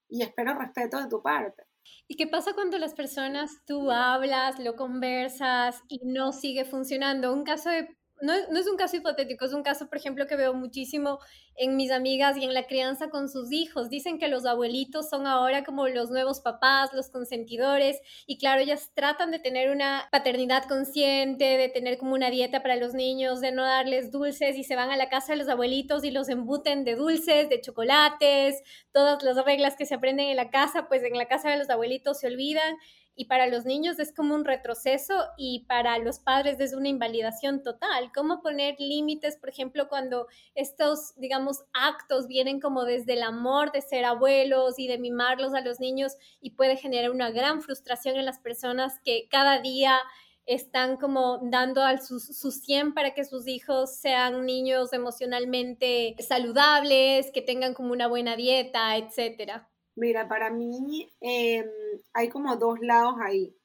y 0.08 0.22
espero 0.22 0.54
respeto 0.54 0.98
de 0.98 1.10
tu 1.10 1.20
parte. 1.20 1.64
¿Y 2.08 2.16
qué 2.16 2.26
pasa 2.26 2.54
cuando 2.54 2.78
las 2.78 2.94
personas 2.94 3.50
tú 3.66 3.90
hablas, 3.90 4.58
lo 4.58 4.76
conversas 4.76 5.82
y 5.88 6.00
no 6.06 6.32
sigue 6.32 6.64
funcionando? 6.64 7.34
Un 7.34 7.44
caso 7.44 7.68
de 7.68 7.86
no, 8.22 8.32
es 8.34 8.66
un 8.66 8.76
caso 8.76 8.96
hipotético, 8.96 9.44
es 9.44 9.52
un 9.52 9.62
caso, 9.62 9.88
por 9.88 9.98
ejemplo, 9.98 10.26
que 10.26 10.36
veo 10.36 10.54
muchísimo 10.54 11.18
en 11.56 11.76
mis 11.76 11.90
amigas 11.90 12.36
y 12.36 12.44
en 12.44 12.54
la 12.54 12.66
crianza 12.66 13.10
con 13.10 13.28
sus 13.28 13.52
hijos. 13.52 13.90
Dicen 13.90 14.18
que 14.18 14.28
los 14.28 14.46
abuelitos 14.46 15.08
son 15.08 15.26
ahora 15.26 15.64
como 15.64 15.86
los 15.88 16.10
nuevos 16.10 16.40
papás, 16.40 16.90
los 16.92 17.10
consentidores, 17.10 18.00
y 18.26 18.38
claro, 18.38 18.62
ellas 18.62 18.90
tratan 18.94 19.30
de 19.30 19.38
tener 19.38 19.70
una 19.70 20.08
paternidad 20.10 20.64
consciente, 20.64 21.58
de 21.58 21.68
tener 21.68 21.98
como 21.98 22.14
una 22.14 22.30
dieta 22.30 22.62
para 22.62 22.76
los 22.76 22.94
niños, 22.94 23.40
de 23.40 23.52
no 23.52 23.62
darles 23.62 24.10
dulces, 24.10 24.56
y 24.56 24.64
se 24.64 24.76
van 24.76 24.90
a 24.90 24.96
la 24.96 25.08
casa 25.08 25.32
de 25.32 25.38
los 25.38 25.48
abuelitos 25.48 26.04
y 26.04 26.10
los 26.10 26.28
embuten 26.28 26.84
de 26.84 26.94
dulces, 26.94 27.48
de 27.48 27.60
chocolates, 27.60 28.62
todas 28.92 29.22
las 29.22 29.44
reglas 29.44 29.76
que 29.76 29.86
se 29.86 29.94
aprenden 29.94 30.28
en 30.28 30.36
la 30.36 30.50
casa, 30.50 30.88
pues 30.88 31.02
en 31.02 31.16
la 31.16 31.26
casa 31.26 31.50
de 31.50 31.58
los 31.58 31.70
abuelitos 31.70 32.20
se 32.20 32.28
olvidan 32.28 32.76
y 33.16 33.24
para 33.24 33.46
los 33.46 33.64
niños 33.64 33.98
es 33.98 34.14
como 34.14 34.34
un 34.34 34.44
retroceso 34.44 35.14
y 35.38 35.64
para 35.66 35.98
los 35.98 36.18
padres 36.18 36.60
es 36.60 36.74
una 36.74 36.88
invalidación 36.88 37.62
total. 37.62 38.12
¿Cómo 38.14 38.42
poner 38.42 38.76
límites, 38.78 39.38
por 39.38 39.48
ejemplo, 39.48 39.88
cuando 39.88 40.26
estos, 40.54 41.14
digamos, 41.16 41.64
actos 41.72 42.26
vienen 42.28 42.60
como 42.60 42.84
desde 42.84 43.14
el 43.14 43.22
amor 43.22 43.72
de 43.72 43.80
ser 43.80 44.04
abuelos 44.04 44.78
y 44.78 44.86
de 44.86 44.98
mimarlos 44.98 45.54
a 45.54 45.62
los 45.62 45.80
niños 45.80 46.12
y 46.40 46.50
puede 46.50 46.76
generar 46.76 47.10
una 47.10 47.30
gran 47.30 47.62
frustración 47.62 48.16
en 48.16 48.26
las 48.26 48.38
personas 48.38 49.00
que 49.02 49.28
cada 49.30 49.60
día 49.60 49.98
están 50.44 50.96
como 50.98 51.40
dando 51.42 51.82
al 51.82 52.02
su, 52.02 52.20
su 52.20 52.52
100 52.52 52.94
para 52.94 53.14
que 53.14 53.24
sus 53.24 53.48
hijos 53.48 53.96
sean 53.96 54.44
niños 54.44 54.92
emocionalmente 54.92 56.14
saludables, 56.18 57.30
que 57.32 57.42
tengan 57.42 57.74
como 57.74 57.92
una 57.92 58.06
buena 58.08 58.36
dieta, 58.36 58.96
etcétera? 58.96 59.68
Mira, 59.96 60.28
para 60.28 60.50
mí 60.50 61.10
em, 61.20 61.66
hay 62.12 62.28
como 62.28 62.56
dos 62.56 62.78
lados 62.80 63.16
ahí. 63.20 63.56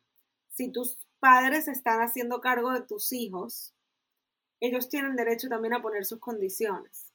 Si 0.50 0.72
tus 0.72 0.98
padres 1.20 1.68
están 1.68 2.02
haciendo 2.02 2.40
cargo 2.42 2.72
de 2.72 2.82
tus 2.82 3.12
hijos, 3.12 3.74
ellos 4.62 4.90
tienen 4.90 5.16
derecho 5.16 5.50
también 5.50 5.74
a 5.74 5.82
poner 5.82 6.06
sus 6.06 6.20
condiciones, 6.20 7.12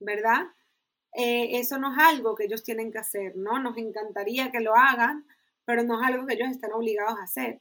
¿verdad? 0.00 0.46
Eh, 1.14 1.58
eso 1.60 1.78
no 1.78 1.92
es 1.92 1.98
algo 1.98 2.34
que 2.34 2.44
ellos 2.44 2.64
tienen 2.64 2.90
que 2.90 2.98
hacer, 2.98 3.36
¿no? 3.36 3.60
Nos 3.60 3.76
encantaría 3.78 4.50
que 4.50 4.60
lo 4.60 4.74
hagan, 4.74 5.26
pero 5.64 5.84
no 5.84 6.00
es 6.00 6.08
algo 6.08 6.26
que 6.26 6.34
ellos 6.34 6.48
están 6.50 6.72
obligados 6.72 7.18
a 7.18 7.24
hacer. 7.24 7.60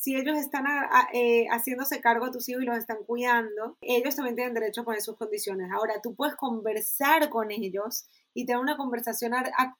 Si 0.00 0.16
ellos 0.16 0.38
están 0.38 0.64
eh, 1.12 1.44
haciéndose 1.50 2.00
cargo 2.00 2.24
de 2.24 2.32
tus 2.32 2.48
hijos 2.48 2.62
y 2.62 2.64
los 2.64 2.78
están 2.78 3.04
cuidando, 3.04 3.76
ellos 3.82 4.16
también 4.16 4.34
tienen 4.34 4.54
derecho 4.54 4.80
a 4.80 4.84
poner 4.84 5.02
sus 5.02 5.18
condiciones. 5.18 5.70
Ahora, 5.70 6.00
tú 6.02 6.14
puedes 6.14 6.36
conversar 6.36 7.28
con 7.28 7.50
ellos 7.50 8.06
y 8.32 8.46
tener 8.46 8.62
una 8.62 8.78
conversación 8.78 9.34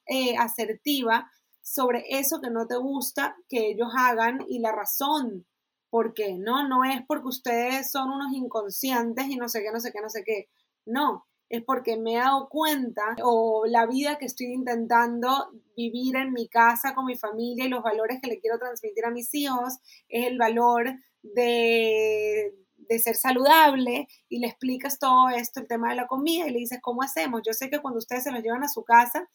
eh, 0.05 0.37
asertiva 0.37 1.31
sobre 1.63 2.05
eso 2.11 2.43
que 2.43 2.51
no 2.51 2.67
te 2.67 2.77
gusta 2.77 3.35
que 3.49 3.71
ellos 3.71 3.89
hagan 3.97 4.45
y 4.47 4.59
la 4.59 4.73
razón 4.73 5.47
por 5.89 6.13
qué, 6.13 6.35
¿no? 6.35 6.69
No 6.69 6.85
es 6.85 7.01
porque 7.09 7.29
ustedes 7.29 7.91
son 7.91 8.11
unos 8.11 8.35
inconscientes 8.35 9.27
y 9.27 9.37
no 9.37 9.49
sé 9.49 9.63
qué, 9.63 9.73
no 9.73 9.81
sé 9.81 9.91
qué, 9.91 10.03
no 10.03 10.11
sé 10.11 10.23
qué. 10.23 10.51
No, 10.85 11.30
es 11.51 11.63
porque 11.63 11.99
me 11.99 12.15
he 12.15 12.19
dado 12.19 12.49
cuenta 12.49 13.03
o 13.23 13.67
la 13.67 13.85
vida 13.85 14.17
que 14.17 14.25
estoy 14.25 14.47
intentando 14.47 15.51
vivir 15.77 16.17
en 16.17 16.33
mi 16.33 16.49
casa 16.49 16.95
con 16.95 17.05
mi 17.05 17.17
familia 17.17 17.67
y 17.67 17.69
los 17.69 17.83
valores 17.83 18.21
que 18.23 18.29
le 18.29 18.41
quiero 18.41 18.59
transmitir 18.59 19.05
a 19.05 19.11
mis 19.11 19.35
hijos 19.35 19.79
es 20.09 20.27
el 20.27 20.39
valor 20.39 20.95
de 21.23 22.55
de 22.91 22.99
ser 22.99 23.15
saludable 23.15 24.09
y 24.29 24.41
le 24.41 24.49
explicas 24.49 24.99
todo 24.99 25.29
esto, 25.29 25.61
el 25.61 25.69
tema 25.69 25.91
de 25.91 25.95
la 25.95 26.09
comida 26.09 26.49
y 26.49 26.51
le 26.51 26.59
dices, 26.59 26.81
¿cómo 26.83 27.03
hacemos? 27.03 27.41
Yo 27.47 27.53
sé 27.53 27.71
que 27.71 27.79
cuando 27.79 27.99
ustedes 27.99 28.25
se 28.25 28.33
los 28.33 28.43
llevan 28.43 28.65
a 28.65 28.69
su 28.69 28.83
casa, 28.83 29.29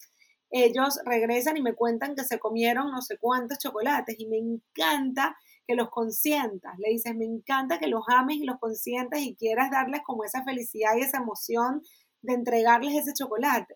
ellos 0.52 1.00
regresan 1.06 1.56
y 1.56 1.62
me 1.62 1.74
cuentan 1.74 2.16
que 2.16 2.26
se 2.26 2.38
comieron 2.38 2.92
no 2.92 3.02
sé 3.02 3.18
cuántos 3.18 3.58
chocolates 3.60 4.16
y 4.20 4.28
me 4.28 4.38
encanta 4.38 5.38
que 5.66 5.76
los 5.76 5.90
consientas. 5.90 6.74
Le 6.80 6.90
dices, 6.92 7.16
me 7.16 7.26
encanta 7.26 7.80
que 7.80 7.88
los 7.88 8.04
ames 8.08 8.38
y 8.38 8.44
los 8.44 8.60
consientas 8.60 9.22
y 9.22 9.36
quieras 9.36 9.72
darles 9.72 10.02
como 10.06 10.26
esa 10.26 10.44
felicidad 10.44 10.92
y 10.98 11.02
esa 11.02 11.18
emoción 11.18 11.82
de 12.26 12.34
entregarles 12.34 12.96
ese 12.96 13.14
chocolate. 13.14 13.76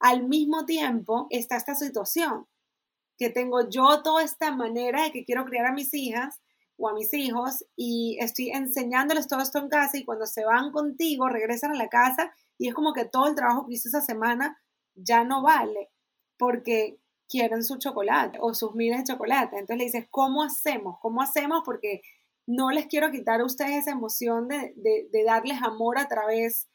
al 0.00 0.26
mismo 0.26 0.64
tiempo 0.66 1.28
está 1.30 1.56
esta 1.56 1.76
situación, 1.76 2.46
que 3.18 3.30
tengo 3.30 3.68
yo 3.70 4.02
toda 4.02 4.24
esta 4.24 4.54
manera 4.54 5.04
de 5.04 5.12
que 5.12 5.24
quiero 5.24 5.44
criar 5.44 5.66
a 5.66 5.72
mis 5.72 5.94
hijas 5.94 6.40
o 6.76 6.88
a 6.88 6.94
mis 6.94 7.14
hijos 7.14 7.64
y 7.76 8.18
estoy 8.20 8.50
enseñándoles 8.50 9.28
todo 9.28 9.40
esto 9.40 9.60
en 9.60 9.68
casa 9.68 9.98
y 9.98 10.04
cuando 10.04 10.26
se 10.26 10.44
van 10.44 10.72
contigo 10.72 11.28
regresan 11.28 11.70
a 11.70 11.76
la 11.76 11.88
casa 11.88 12.32
y 12.58 12.68
es 12.68 12.74
como 12.74 12.92
que 12.92 13.04
todo 13.04 13.28
el 13.28 13.36
trabajo 13.36 13.66
que 13.66 13.74
hice 13.74 13.88
esa 13.88 14.00
semana 14.00 14.58
ya 14.94 15.22
no 15.24 15.42
vale 15.42 15.90
porque 16.36 16.98
quieren 17.28 17.62
su 17.62 17.78
chocolate 17.78 18.38
o 18.40 18.54
sus 18.54 18.74
miles 18.74 18.98
de 18.98 19.12
chocolate. 19.12 19.56
Entonces 19.56 19.78
le 19.78 19.84
dices, 19.84 20.06
¿cómo 20.10 20.42
hacemos? 20.42 20.96
¿Cómo 21.00 21.22
hacemos? 21.22 21.62
Porque 21.64 22.02
no 22.46 22.70
les 22.70 22.86
quiero 22.86 23.10
quitar 23.10 23.40
a 23.40 23.44
ustedes 23.44 23.78
esa 23.78 23.92
emoción 23.92 24.48
de, 24.48 24.74
de, 24.76 25.24
darles 25.24 25.62
amor 25.62 25.98
a 25.98 26.08
través 26.08 26.68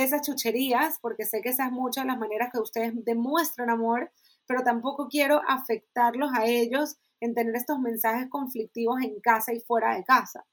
de 0.00 0.06
esas 0.06 0.22
chucherías, 0.22 0.98
porque 1.00 1.24
sé 1.24 1.40
que 1.40 1.50
esas 1.50 1.68
es 1.68 1.72
muchas 1.72 2.06
las 2.06 2.18
maneras 2.18 2.50
que 2.52 2.58
ustedes 2.58 2.92
demuestran 3.04 3.70
amor, 3.70 4.10
pero 4.46 4.62
tampoco 4.62 5.08
quiero 5.08 5.42
afectarlos 5.46 6.30
a 6.34 6.46
ellos 6.46 6.96
en 7.20 7.34
tener 7.34 7.54
estos 7.56 7.78
mensajes 7.78 8.28
conflictivos 8.28 9.02
en 9.02 9.20
casa 9.20 9.52
y 9.52 9.60
fuera 9.60 9.94
de 9.94 10.04
casa. 10.04 10.46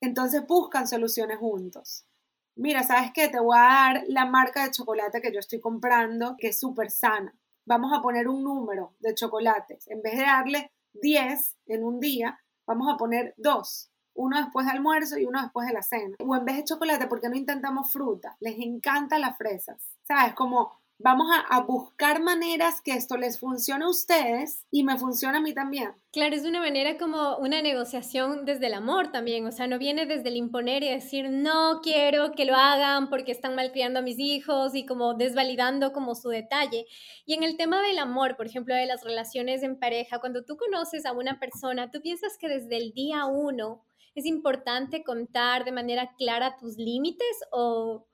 Entonces 0.00 0.46
buscan 0.46 0.86
soluciones 0.86 1.38
juntos. 1.38 2.06
Mira, 2.54 2.82
¿sabes 2.82 3.10
qué? 3.12 3.28
Te 3.28 3.40
voy 3.40 3.56
a 3.58 3.62
dar 3.62 4.04
la 4.08 4.26
marca 4.26 4.64
de 4.64 4.70
chocolate 4.70 5.20
que 5.20 5.32
yo 5.32 5.40
estoy 5.40 5.60
comprando, 5.60 6.36
que 6.38 6.48
es 6.48 6.58
súper 6.58 6.90
sana 6.90 7.34
vamos 7.66 7.92
a 7.92 8.00
poner 8.00 8.28
un 8.28 8.42
número 8.42 8.94
de 9.00 9.14
chocolates. 9.14 9.86
En 9.88 10.00
vez 10.00 10.16
de 10.16 10.22
darle 10.22 10.72
10 10.94 11.56
en 11.66 11.84
un 11.84 12.00
día, 12.00 12.40
vamos 12.66 12.88
a 12.92 12.96
poner 12.96 13.34
2. 13.36 13.90
Uno 14.16 14.38
después 14.38 14.66
del 14.66 14.76
almuerzo 14.76 15.18
y 15.18 15.24
uno 15.24 15.42
después 15.42 15.66
de 15.66 15.74
la 15.74 15.82
cena. 15.82 16.16
O 16.18 16.34
en 16.34 16.44
vez 16.44 16.56
de 16.56 16.64
chocolate, 16.64 17.06
¿por 17.06 17.20
qué 17.20 17.28
no 17.28 17.36
intentamos 17.36 17.92
fruta? 17.92 18.36
Les 18.40 18.58
encanta 18.58 19.18
las 19.18 19.36
fresas. 19.36 19.78
¿Sabes? 20.04 20.34
Como 20.34 20.72
vamos 20.98 21.26
a, 21.50 21.60
buscar 21.60 22.22
maneras 22.22 22.80
que 22.80 22.92
esto 22.92 23.16
les 23.16 23.38
funcione 23.38 23.84
a 23.84 23.88
ustedes 23.88 24.64
y 24.70 24.84
me 24.84 24.96
funcione 24.96 25.38
a 25.38 25.40
mí 25.40 25.52
también. 25.52 25.92
Claro, 26.12 26.34
es 26.34 26.44
una 26.44 26.60
manera 26.60 26.96
como 26.96 27.36
una 27.36 27.60
negociación 27.60 28.44
desde 28.44 28.68
el 28.68 28.74
amor 28.74 29.12
también, 29.12 29.46
o 29.46 29.52
sea, 29.52 29.66
no 29.66 29.78
viene 29.78 30.06
desde 30.06 30.28
el 30.28 30.36
imponer 30.36 30.82
y 30.82 30.90
decir, 30.90 31.28
no 31.28 31.80
quiero 31.82 32.32
que 32.32 32.46
lo 32.46 32.54
hagan 32.54 33.10
porque 33.10 33.32
están 33.32 33.54
malcriando 33.54 33.98
a 33.98 34.02
mis 34.02 34.18
hijos 34.18 34.74
y 34.74 34.86
como 34.86 35.14
desvalidando 35.14 35.92
como 35.92 36.14
su 36.14 36.28
detalle. 36.28 36.86
Y 37.26 37.34
en 37.34 37.42
el 37.42 37.56
tema 37.56 37.82
del 37.82 37.98
amor, 37.98 38.36
por 38.36 38.46
ejemplo, 38.46 38.74
de 38.74 38.86
las 38.86 39.04
relaciones 39.04 39.62
en 39.62 39.78
pareja, 39.78 40.18
cuando 40.20 40.44
tú 40.44 40.56
conoces 40.56 41.04
a 41.04 41.12
una 41.12 41.38
persona, 41.38 41.90
tú 41.90 42.00
piensas 42.00 42.38
que 42.38 42.48
desde 42.48 42.76
el 42.76 42.92
día 42.92 43.26
uno 43.26 43.82
es 44.16 44.26
importante 44.26 45.04
contar 45.04 45.64
de 45.64 45.72
manera 45.72 46.14
clara 46.16 46.56
tus 46.56 46.76
límites 46.76 47.36
o 47.52 48.06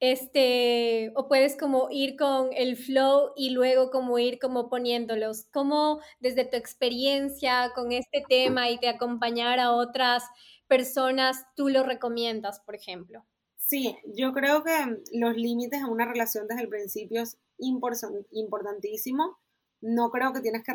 este, 0.00 1.12
o 1.14 1.28
puedes 1.28 1.58
como 1.58 1.88
ir 1.90 2.16
con 2.16 2.48
el 2.54 2.76
flow 2.76 3.32
y 3.36 3.50
luego 3.50 3.90
como 3.90 4.18
ir 4.18 4.38
como 4.38 4.70
poniéndolos, 4.70 5.44
como 5.52 6.00
desde 6.20 6.46
tu 6.46 6.56
experiencia 6.56 7.72
con 7.74 7.92
este 7.92 8.24
tema 8.26 8.70
y 8.70 8.78
de 8.78 8.88
acompañar 8.88 9.60
a 9.60 9.72
otras 9.72 10.24
personas, 10.66 11.44
tú 11.54 11.68
lo 11.68 11.82
recomiendas, 11.82 12.60
por 12.60 12.74
ejemplo. 12.74 13.26
Sí, 13.56 13.94
yo 14.16 14.32
creo 14.32 14.64
que 14.64 14.72
los 15.12 15.36
límites 15.36 15.80
en 15.80 15.90
una 15.90 16.06
relación 16.06 16.48
desde 16.48 16.62
el 16.62 16.68
principio 16.68 17.22
es 17.22 17.38
importantísimo. 17.58 19.38
No 19.82 20.10
creo 20.10 20.32
que 20.32 20.40
tienes 20.40 20.62
que 20.64 20.72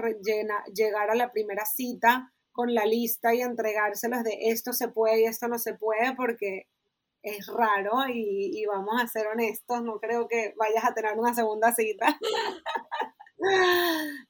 llegar 0.74 1.10
a 1.10 1.16
la 1.16 1.32
primera 1.32 1.66
cita 1.66 2.35
con 2.56 2.74
la 2.74 2.86
lista 2.86 3.36
y 3.36 3.42
entregárselos 3.42 4.24
de 4.24 4.38
esto 4.50 4.72
se 4.72 4.88
puede 4.88 5.22
y 5.22 5.26
esto 5.26 5.50
no 5.50 5.60
se 5.60 5.74
puede, 5.74 6.16
porque 6.16 6.68
es 7.22 7.48
raro 7.48 8.08
y, 8.08 8.66
vamos 8.66 9.02
a 9.02 9.08
ser 9.08 9.28
honestos, 9.28 9.84
no 9.84 10.00
creo 10.00 10.28
que 10.28 10.54
vayas 10.58 10.86
a 10.86 10.94
tener 10.94 11.18
una 11.18 11.34
segunda 11.34 11.74
cita. 11.74 12.18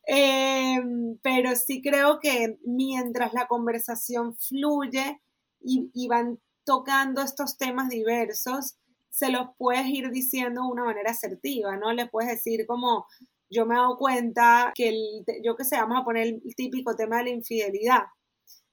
Em, 0.07 1.17
pero 1.21 1.55
sí 1.55 1.81
creo 1.81 2.19
que 2.19 2.57
mientras 2.65 3.33
la 3.33 3.47
conversación 3.47 4.35
fluye 4.35 5.21
y, 5.61 6.07
van 6.09 6.39
tocando 6.65 7.21
estos 7.21 7.57
temas 7.57 7.87
diversos, 7.89 8.77
se 9.09 9.29
los 9.29 9.49
puedes 9.57 9.85
ir 9.87 10.09
diciendo 10.09 10.63
de 10.63 10.67
una 10.67 10.83
manera 10.83 11.11
asertiva, 11.11 11.77
¿no? 11.77 11.93
Le 11.93 12.07
puedes 12.07 12.31
decir 12.31 12.65
como, 12.67 13.05
yo 13.49 13.65
me 13.65 13.75
he 13.75 13.77
dado 13.77 13.97
cuenta 13.97 14.71
que, 14.75 14.89
el, 14.89 15.25
yo 15.43 15.55
que 15.55 15.65
sé, 15.65 15.77
vamos 15.77 15.99
a 16.01 16.03
poner 16.05 16.27
el 16.27 16.55
típico 16.55 16.95
tema 16.95 17.17
de 17.17 17.25
la 17.25 17.29
infidelidad 17.31 18.03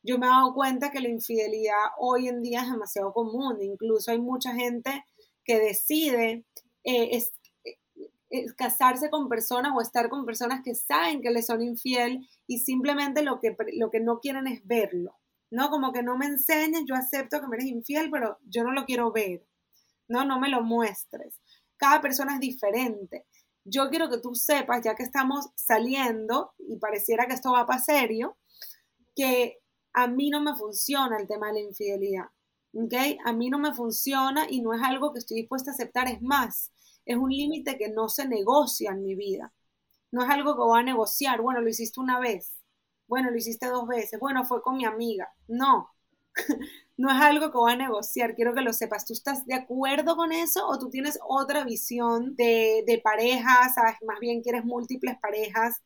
yo 0.03 0.19
me 0.19 0.27
he 0.27 0.31
dado 0.31 0.53
cuenta 0.55 0.91
que 0.91 1.01
la 1.01 1.09
infidelidad 1.09 1.77
hoy 1.99 2.29
en 2.29 2.43
día 2.43 2.63
es 2.63 2.71
demasiado 2.71 3.13
común. 3.13 3.63
Incluso 3.63 4.11
hay 4.11 4.21
mucha 4.21 4.53
gente 4.55 5.05
que 5.45 5.61
decide 5.61 6.45
eh, 6.85 7.23
eh, 8.31 8.47
casarse 8.57 9.11
con 9.11 9.29
personas 9.29 9.73
o 9.77 9.81
estar 9.81 10.09
con 10.09 10.27
personas 10.27 10.63
que 10.65 10.75
saben 10.75 11.23
que 11.23 11.31
le 11.31 11.43
son 11.43 11.63
infiel 11.63 12.29
y 12.47 12.59
simplemente 12.59 13.23
lo 13.23 13.39
que, 13.41 13.57
lo 13.75 13.91
que 13.91 14.01
no 14.01 14.19
quieren 14.19 14.47
es 14.49 14.67
verlo. 14.67 15.19
¿No? 15.51 15.69
Como 15.69 15.93
que 15.93 16.03
no 16.03 16.17
me 16.17 16.27
enseñes, 16.27 16.85
yo 16.87 16.95
acepto 16.95 17.41
que 17.41 17.47
me 17.47 17.57
eres 17.57 17.69
infiel, 17.69 18.11
pero 18.11 18.39
yo 18.45 18.65
no 18.65 18.73
lo 18.73 18.87
quiero 18.87 19.13
ver. 19.13 19.47
No, 20.09 20.25
no 20.25 20.41
me 20.41 20.49
lo 20.49 20.63
muestres. 20.63 21.41
Cada 21.77 22.01
persona 22.01 22.35
es 22.35 22.41
diferente. 22.41 23.27
Yo 23.65 23.91
quiero 23.91 24.11
que 24.11 24.19
tú 24.19 24.35
sepas, 24.35 24.85
ya 24.85 24.95
que 24.95 25.03
estamos 25.05 25.51
saliendo 25.55 26.53
y 26.59 26.77
pareciera 26.77 27.27
que 27.27 27.35
esto 27.35 27.53
va 27.53 27.67
para 27.67 27.81
serio, 27.81 28.37
que 29.15 29.59
a 29.93 30.07
mí 30.09 30.31
no 30.31 30.41
me 30.41 30.57
funciona 30.57 31.19
el 31.19 31.29
tema 31.29 31.49
de 31.49 31.55
la 31.55 31.61
infidelidad. 31.61 32.27
¿ok? 32.75 32.95
A 33.25 33.33
mí 33.33 33.51
no 33.51 33.59
me 33.59 33.75
funciona 33.75 34.47
y 34.49 34.61
no 34.63 34.75
es 34.75 34.83
algo 34.83 35.13
que 35.13 35.19
estoy 35.21 35.39
dispuesta 35.39 35.71
a 35.71 35.75
aceptar. 35.75 36.09
Es 36.09 36.23
más, 36.23 36.73
es 37.05 37.17
un 37.17 37.31
límite 37.31 37.79
que 37.79 37.91
no 37.91 38.09
se 38.09 38.27
negocia 38.27 38.91
en 38.91 39.03
mi 39.03 39.15
vida. 39.15 39.53
No 40.11 40.25
es 40.25 40.31
algo 40.31 40.55
que 40.55 40.63
voy 40.63 40.81
a 40.81 40.85
negociar. 40.85 41.41
Bueno, 41.41 41.61
lo 41.61 41.69
hiciste 41.69 42.01
una 42.01 42.19
vez. 42.21 42.55
Bueno, 43.07 43.31
lo 43.31 43.37
hiciste 43.37 43.67
dos 43.67 43.87
veces. 43.87 44.21
Bueno, 44.21 44.45
fue 44.45 44.63
con 44.63 44.77
mi 44.77 44.85
amiga. 44.85 45.33
No. 45.49 45.91
no 47.03 47.11
es 47.11 47.21
algo 47.21 47.51
que 47.51 47.59
voy 47.59 47.73
a 47.73 47.77
negociar. 47.77 48.37
Quiero 48.37 48.55
que 48.55 48.61
lo 48.61 48.73
sepas. 48.73 49.05
¿Tú 49.05 49.13
estás 49.13 49.45
de 49.45 49.55
acuerdo 49.55 50.15
con 50.15 50.31
eso 50.31 50.69
o 50.69 50.79
tú 50.79 50.89
tienes 50.89 51.19
otra 51.27 51.65
visión 51.65 52.37
de, 52.37 52.85
de 52.87 52.99
parejas? 52.99 53.75
Más 54.07 54.21
bien 54.21 54.41
quieres 54.41 54.65
múltiples 54.65 55.17
parejas 55.21 55.83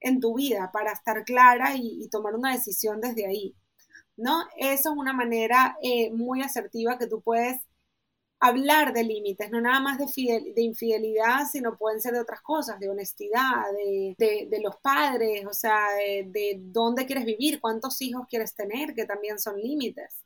en 0.00 0.18
tu 0.18 0.34
vida 0.34 0.70
para 0.72 0.90
estar 0.92 1.24
clara 1.24 1.76
y, 1.76 2.08
tomar 2.10 2.34
una 2.34 2.52
decisión 2.52 3.00
desde 3.00 3.26
ahí, 3.26 3.54
¿no? 4.16 4.42
Eso 4.56 4.90
es 4.90 4.98
una 4.98 5.12
manera 5.12 5.76
eh, 5.82 6.10
muy 6.12 6.42
asertiva 6.42 6.98
que 6.98 7.06
tú 7.06 7.22
puedes 7.22 7.58
hablar 8.40 8.92
de 8.92 9.04
límites, 9.04 9.50
no 9.52 9.60
nada 9.60 9.78
más 9.80 9.98
de, 9.98 10.06
de, 10.54 10.62
infidelidad, 10.62 11.46
sino 11.50 11.78
pueden 11.78 12.00
ser 12.00 12.14
de 12.14 12.20
otras 12.20 12.42
cosas, 12.42 12.80
de 12.80 12.90
honestidad, 12.90 13.62
de, 14.18 14.60
los 14.62 14.76
padres, 14.78 15.46
o 15.46 15.52
sea, 15.52 15.78
de, 15.94 16.56
dónde 16.60 17.06
quieres 17.06 17.24
vivir, 17.24 17.60
cuántos 17.60 18.02
hijos 18.02 18.26
quieres 18.28 18.54
tener, 18.54 18.94
que 18.94 19.06
también 19.06 19.38
son 19.38 19.60
límites. 19.60 20.25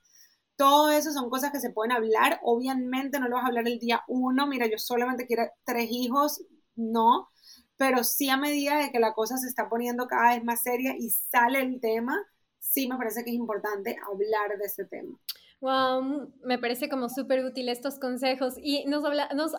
Todo 0.61 0.91
eso 0.91 1.11
son 1.15 1.31
cosas 1.31 1.53
que 1.53 1.59
se 1.59 1.71
pueden 1.71 1.91
hablar. 1.91 2.39
Obviamente 2.43 3.19
no 3.19 3.29
lo 3.29 3.37
vas 3.37 3.45
a 3.45 3.49
hablar 3.49 3.67
el 3.67 3.79
día 3.79 4.03
uno, 4.09 4.47
mira, 4.47 4.67
yo 4.67 4.77
solamente 4.77 5.27
quiero 5.27 5.45
tres 5.65 5.89
hijos, 5.91 6.43
no, 6.75 7.31
pero 7.79 8.05
sí 8.05 8.29
a 8.29 8.37
medida 8.37 8.77
de 8.77 8.91
que 8.93 8.99
la 8.99 9.15
cosa 9.15 9.39
se 9.39 9.47
está 9.49 9.71
poniendo 9.71 10.07
cada 10.07 10.35
vez 10.35 10.45
más 10.45 10.63
seria 10.63 10.95
y 10.99 11.09
sale 11.09 11.63
el 11.63 11.81
tema, 11.81 12.15
sí 12.59 12.87
me 12.89 12.99
parece 12.99 13.25
que 13.25 13.31
es 13.31 13.37
importante 13.37 13.97
hablar 14.07 14.59
de 14.59 14.67
ese 14.67 14.85
tema. 14.85 15.19
Wow, 15.61 16.33
me 16.43 16.59
parece 16.59 16.89
como 16.89 17.11
súper 17.11 17.45
útil 17.45 17.69
estos 17.69 17.99
consejos. 17.99 18.55
Y 18.57 18.87
nos, 18.87 19.05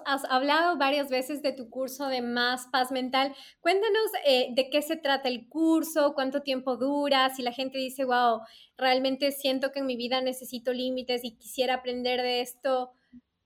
has 0.06 0.24
hablado 0.30 0.78
varias 0.80 1.10
veces 1.10 1.44
de 1.44 1.54
tu 1.54 1.70
curso 1.70 2.08
de 2.08 2.24
Más 2.24 2.68
Paz 2.72 2.92
Mental. 2.92 3.36
Cuéntanos 3.60 4.10
eh, 4.26 4.48
de 4.56 4.72
qué 4.72 4.82
se 4.82 4.98
trata 4.98 5.30
el 5.30 5.48
curso, 5.48 6.14
cuánto 6.16 6.42
tiempo 6.42 6.76
dura, 6.76 7.30
si 7.30 7.44
la 7.44 7.52
gente 7.52 7.78
dice, 7.78 8.04
wow, 8.04 8.40
realmente 8.78 9.32
siento 9.32 9.72
que 9.72 9.80
en 9.80 9.86
mi 9.86 9.96
vida 9.96 10.22
necesito 10.22 10.74
límites 10.74 11.24
y 11.24 11.38
quisiera 11.38 11.76
aprender 11.76 12.24
de 12.24 12.42
esto. 12.42 12.94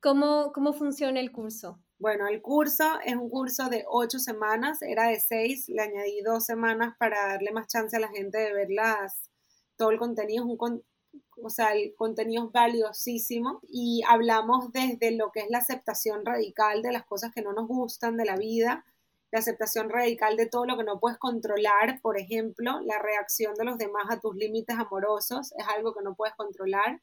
¿Cómo, 0.01 0.53
cómo 0.53 0.71
funciona 0.71 1.19
el 1.19 1.33
curso? 1.33 1.81
Bueno, 1.99 2.25
el 2.27 2.41
curso 2.41 2.85
es 3.05 3.15
un 3.15 3.29
curso 3.29 3.69
de 3.69 3.83
ocho 3.89 4.19
semanas, 4.19 4.81
era 4.81 5.09
de 5.09 5.19
seis, 5.19 5.67
le 5.67 5.81
añadí 5.81 6.21
dos 6.21 6.45
semanas 6.45 6.95
para 6.99 7.27
darle 7.27 7.51
más 7.51 7.67
chance 7.67 7.97
a 7.97 7.99
la 7.99 8.09
gente 8.09 8.37
de 8.37 8.53
ver 8.53 8.67
todo 9.77 9.91
el 9.91 9.97
contenido, 9.97 10.45
es 10.45 10.49
un, 10.49 10.83
o 11.41 11.49
sea, 11.49 11.73
el 11.73 11.93
contenido 11.95 12.45
es 12.45 12.51
valiosísimo 12.51 13.59
y 13.67 14.01
hablamos 14.07 14.71
desde 14.71 15.11
lo 15.11 15.31
que 15.31 15.41
es 15.41 15.49
la 15.49 15.59
aceptación 15.59 16.25
radical 16.25 16.81
de 16.81 16.91
las 16.91 17.05
cosas 17.05 17.31
que 17.33 17.41
no 17.41 17.53
nos 17.53 17.67
gustan 17.67 18.17
de 18.17 18.25
la 18.25 18.37
vida, 18.37 18.85
la 19.31 19.39
aceptación 19.39 19.89
radical 19.89 20.37
de 20.37 20.45
todo 20.45 20.65
lo 20.65 20.77
que 20.77 20.83
no 20.83 20.99
puedes 20.99 21.17
controlar, 21.17 21.99
por 22.01 22.17
ejemplo, 22.17 22.79
la 22.81 22.99
reacción 22.99 23.53
de 23.55 23.65
los 23.65 23.77
demás 23.77 24.05
a 24.09 24.19
tus 24.19 24.35
límites 24.35 24.77
amorosos 24.77 25.53
es 25.57 25.65
algo 25.75 25.93
que 25.93 26.03
no 26.03 26.15
puedes 26.15 26.35
controlar. 26.35 27.01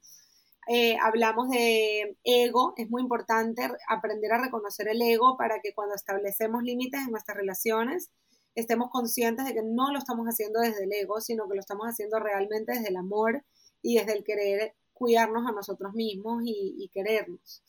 Eh, 0.69 0.97
hablamos 1.03 1.51
de 1.51 2.17
ego, 2.25 2.73
es 2.77 2.89
muy 2.89 3.03
importante 3.03 3.69
aprender 3.89 4.33
a 4.33 4.43
reconocer 4.43 4.89
el 4.89 5.03
ego 5.03 5.37
para 5.37 5.61
que 5.61 5.75
cuando 5.75 5.95
establecemos 5.95 6.63
límites 6.63 7.03
en 7.03 7.11
nuestras 7.11 7.37
relaciones 7.37 8.11
estemos 8.55 8.91
conscientes 8.91 9.45
de 9.45 9.55
que 9.55 9.63
no 9.63 9.93
lo 9.93 9.99
estamos 9.99 10.27
haciendo 10.27 10.61
desde 10.61 10.85
el 10.85 10.93
ego, 10.93 11.21
sino 11.21 11.49
que 11.49 11.55
lo 11.55 11.61
estamos 11.61 11.87
haciendo 11.87 12.19
realmente 12.19 12.73
desde 12.73 12.89
el 12.89 12.97
amor 12.97 13.45
y 13.83 13.99
desde 13.99 14.15
el 14.15 14.25
querer 14.25 14.75
cuidarnos 14.93 15.47
a 15.49 15.53
nosotros 15.53 15.93
mismos 15.95 16.43
y, 16.45 16.89
querernos. 16.93 17.63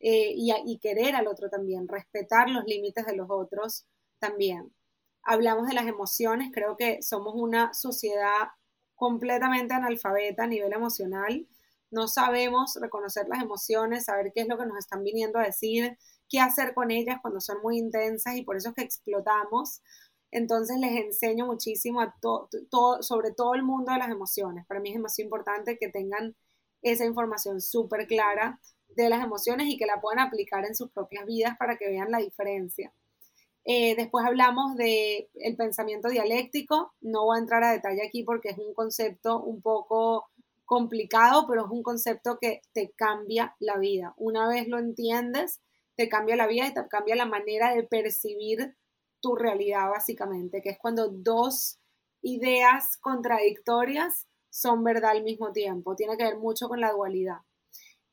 eh, 0.00 0.32
y, 0.36 0.52
y 0.66 0.78
querer 0.78 1.16
al 1.16 1.26
otro 1.26 1.50
también, 1.50 1.88
respetar 1.88 2.48
los 2.50 2.64
límites 2.64 3.04
de 3.06 3.16
los 3.16 3.28
otros 3.30 3.86
también. 4.18 4.72
Hablamos 5.22 5.68
de 5.68 5.74
las 5.74 5.86
emociones, 5.86 6.50
creo 6.52 6.76
que 6.76 7.02
somos 7.02 7.34
una 7.36 7.74
sociedad 7.74 8.48
completamente 8.94 9.74
analfabeta 9.74 10.44
a 10.44 10.46
nivel 10.46 10.72
emocional. 10.72 11.46
No 11.90 12.08
sabemos 12.08 12.76
reconocer 12.80 13.26
las 13.28 13.42
emociones, 13.42 14.04
saber 14.06 14.32
qué 14.34 14.42
es 14.42 14.48
lo 14.48 14.58
que 14.58 14.66
nos 14.66 14.78
están 14.78 15.02
viniendo 15.04 15.38
a 15.38 15.44
decir, 15.44 15.96
qué 16.28 16.40
hacer 16.40 16.74
con 16.74 16.90
ellas 16.90 17.18
cuando 17.22 17.40
son 17.40 17.58
muy 17.62 17.78
intensas 17.78 18.36
y 18.36 18.42
por 18.42 18.56
eso 18.56 18.70
es 18.70 18.74
que 18.74 18.82
explotamos. 18.82 19.82
Entonces 20.30 20.78
les 20.78 20.92
enseño 20.92 21.46
muchísimo 21.46 22.00
sobre 23.00 23.32
todo 23.32 23.54
el 23.54 23.62
mundo 23.62 23.92
de 23.92 23.98
las 23.98 24.10
emociones. 24.10 24.66
Para 24.66 24.80
mí 24.80 24.90
es 24.90 24.96
demasiado 24.96 25.26
importante 25.26 25.78
que 25.78 25.88
tengan 25.88 26.36
esa 26.82 27.04
información 27.04 27.60
súper 27.60 28.06
clara 28.06 28.60
de 28.88 29.08
las 29.08 29.22
emociones 29.22 29.68
y 29.68 29.76
que 29.76 29.86
la 29.86 30.00
puedan 30.00 30.18
aplicar 30.20 30.64
en 30.66 30.74
sus 30.74 30.90
propias 30.90 31.24
vidas 31.26 31.56
para 31.58 31.76
que 31.76 31.88
vean 31.88 32.10
la 32.10 32.18
diferencia. 32.18 32.92
Eh, 33.64 33.94
después 33.96 34.24
hablamos 34.24 34.76
del 34.76 35.28
el 35.34 35.56
pensamiento 35.56 36.08
dialéctico. 36.08 36.94
No 37.00 37.24
voy 37.24 37.36
a 37.36 37.40
entrar 37.40 37.62
a 37.64 37.72
detalle 37.72 38.06
aquí 38.06 38.22
porque 38.22 38.50
es 38.50 38.58
un 38.58 38.72
concepto 38.74 39.42
un 39.42 39.60
poco 39.60 40.28
complicado, 40.64 41.46
pero 41.48 41.64
es 41.64 41.70
un 41.70 41.82
concepto 41.82 42.38
que 42.40 42.60
te 42.72 42.90
cambia 42.92 43.54
la 43.58 43.78
vida. 43.78 44.14
Una 44.16 44.48
vez 44.48 44.68
lo 44.68 44.78
entiendes, 44.78 45.60
te 45.96 46.08
cambia 46.08 46.36
la 46.36 46.46
vida 46.46 46.66
y 46.66 46.74
te 46.74 46.86
cambia 46.88 47.16
la 47.16 47.26
manera 47.26 47.74
de 47.74 47.82
percibir 47.82 48.76
tu 49.20 49.36
realidad 49.36 49.90
básicamente, 49.90 50.60
que 50.62 50.70
es 50.70 50.78
cuando 50.78 51.08
dos 51.08 51.78
ideas 52.22 52.96
contradictorias 53.00 54.26
son 54.50 54.82
verdad 54.84 55.12
al 55.12 55.22
mismo 55.22 55.52
tiempo. 55.52 55.94
Tiene 55.94 56.16
que 56.16 56.24
ver 56.24 56.38
mucho 56.38 56.68
con 56.68 56.80
la 56.80 56.92
dualidad. 56.92 57.38